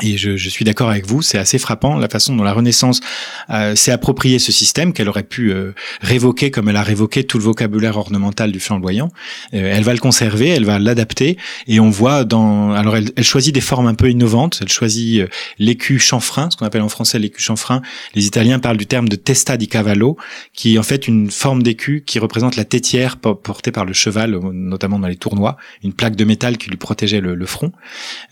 [0.03, 3.01] Et je, je, suis d'accord avec vous, c'est assez frappant la façon dont la Renaissance
[3.49, 5.73] euh, s'est approprié ce système qu'elle aurait pu euh,
[6.03, 9.11] révoquer comme elle a révoqué tout le vocabulaire ornemental du flamboyant.
[9.55, 12.73] Euh, elle va le conserver, elle va l'adapter, et on voit dans.
[12.73, 14.59] Alors elle, elle, choisit des formes un peu innovantes.
[14.61, 15.29] Elle choisit euh,
[15.59, 17.81] l'écu chanfrein, ce qu'on appelle en français l'écu chanfrein.
[18.15, 20.19] Les Italiens parlent du terme de testa di cavallo,
[20.53, 24.39] qui est en fait une forme d'écu qui représente la tétière portée par le cheval,
[24.53, 27.73] notamment dans les tournois, une plaque de métal qui lui protégeait le, le front.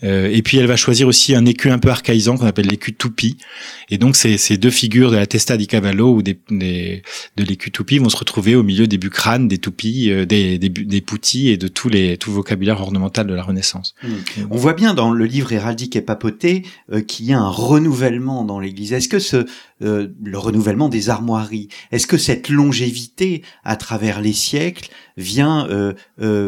[0.03, 3.37] et puis elle va choisir aussi un l'écu un peu archaïsant qu'on appelle l'écu toupie.
[3.89, 7.97] Et donc ces, deux figures de la testa di cavallo ou des, de l'écu toupie
[7.97, 11.57] vont se retrouver au milieu des bucranes, des toupies, euh, des, des, des poutis et
[11.57, 13.95] de tous les tout vocabulaire ornemental de la Renaissance.
[14.03, 14.07] Mmh.
[14.51, 18.43] On voit bien dans le livre héraldique et papoté euh, qu'il y a un renouvellement
[18.43, 18.91] dans l'Église.
[18.91, 19.45] Est-ce que ce
[19.81, 25.67] euh, le renouvellement des armoiries, est-ce que cette longévité à travers les siècles vient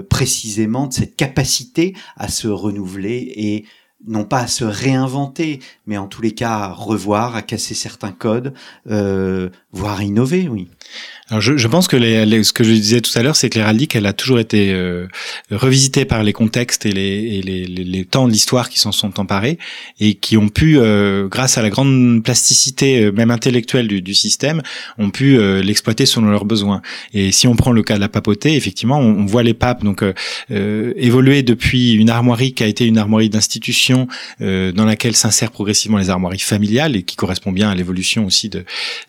[0.10, 3.66] précisément de cette capacité à se renouveler et
[4.06, 8.12] non pas à se réinventer, mais en tous les cas à revoir, à casser certains
[8.12, 8.54] codes,
[8.89, 10.70] euh, voire à innover, oui.
[11.29, 13.59] Alors je, je pense que les, ce que je disais tout à l'heure, c'est que
[13.59, 15.07] l'héraldique, elle a toujours été euh,
[15.51, 19.19] revisitée par les contextes et les, et les, les, temps de l'histoire qui s'en sont
[19.19, 19.57] emparés
[19.99, 24.13] et qui ont pu, euh, grâce à la grande plasticité, euh, même intellectuelle du, du
[24.13, 24.61] système,
[24.97, 26.81] ont pu euh, l'exploiter selon leurs besoins.
[27.13, 29.83] Et si on prend le cas de la papauté, effectivement, on, on voit les papes
[29.83, 30.03] donc
[30.49, 34.07] évoluer depuis une armoirie qui a été une armoirie d'institution
[34.39, 38.63] dans laquelle s'insèrent progressivement les armoiries familiales et qui correspond bien à l'évolution aussi de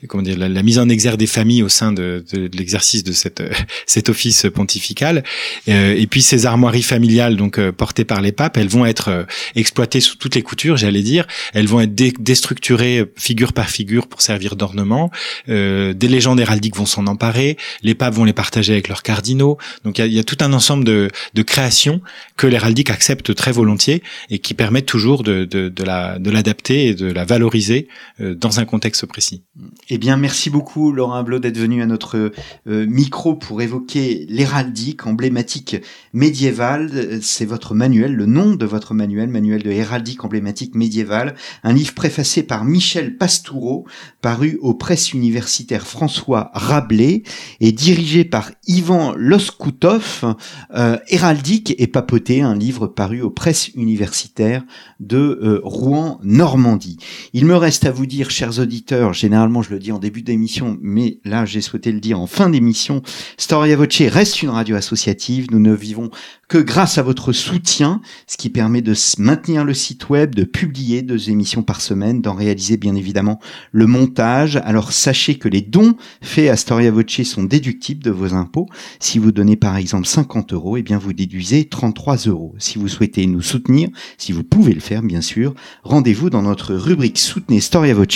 [0.09, 3.43] comment dire la, la mise en exergue des familles au sein de l'exercice de cette,
[3.87, 5.23] cet office pontifical.
[5.69, 9.09] Euh, et puis ces armoiries familiales, donc euh, portées par les papes, elles vont être
[9.09, 11.27] euh, exploitées sous toutes les coutures, j'allais dire.
[11.53, 15.11] Elles vont être déstructurées figure par figure pour servir d'ornement.
[15.47, 17.57] des légendes héraldiques vont s'en emparer.
[17.83, 19.59] Les papes vont les partager avec leurs cardinaux.
[19.85, 22.01] Donc il y, a, tout un ensemble de, de créations
[22.37, 27.11] que l'héraldique accepte très volontiers et qui permettent toujours de, de, de l'adapter et de
[27.13, 27.89] la valoriser
[28.19, 29.43] dans un contexte précis.
[29.91, 32.33] Eh bien, merci beaucoup Laurent Blot d'être venu à notre
[32.67, 35.77] euh, micro pour évoquer l'héraldique emblématique
[36.13, 37.19] médiévale.
[37.23, 41.95] C'est votre manuel, le nom de votre manuel, manuel de héraldique emblématique médiévale, un livre
[41.95, 43.87] préfacé par Michel Pastoureau,
[44.21, 47.23] paru aux presses universitaires François Rabelais
[47.61, 50.35] et dirigé par Ivan Loskoutov,
[50.75, 54.65] euh, héraldique et papoté, un livre paru aux presses universitaires
[55.01, 56.99] de euh, Rouen, Normandie.
[57.33, 60.79] Il me reste à vous dire, chers auditeurs, généralement je le dis en début d'émission,
[60.81, 63.03] mais là j'ai souhaité le dire en fin d'émission,
[63.37, 65.49] Storia Voce reste une radio associative.
[65.51, 66.11] Nous ne vivons
[66.49, 71.03] que grâce à votre soutien, ce qui permet de maintenir le site web, de publier
[71.03, 73.39] deux émissions par semaine, d'en réaliser bien évidemment
[73.71, 74.57] le montage.
[74.65, 78.67] Alors sachez que les dons faits à Storia Voce sont déductibles de vos impôts.
[78.99, 82.55] Si vous donnez par exemple 50 euros, eh bien vous déduisez 33 euros.
[82.59, 86.75] Si vous souhaitez nous soutenir, si vous pouvez le faire bien sûr, rendez-vous dans notre
[86.75, 88.09] rubrique Soutenez Storia Voce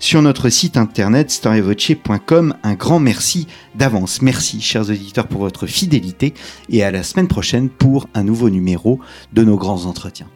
[0.00, 2.54] sur notre site internet storiavoce.com.
[2.64, 4.22] Un grand merci d'avance.
[4.22, 6.34] Merci, chers auditeurs, pour votre fidélité
[6.68, 8.98] et à la semaine prochaine pour un nouveau numéro
[9.32, 10.28] de nos grands entretiens.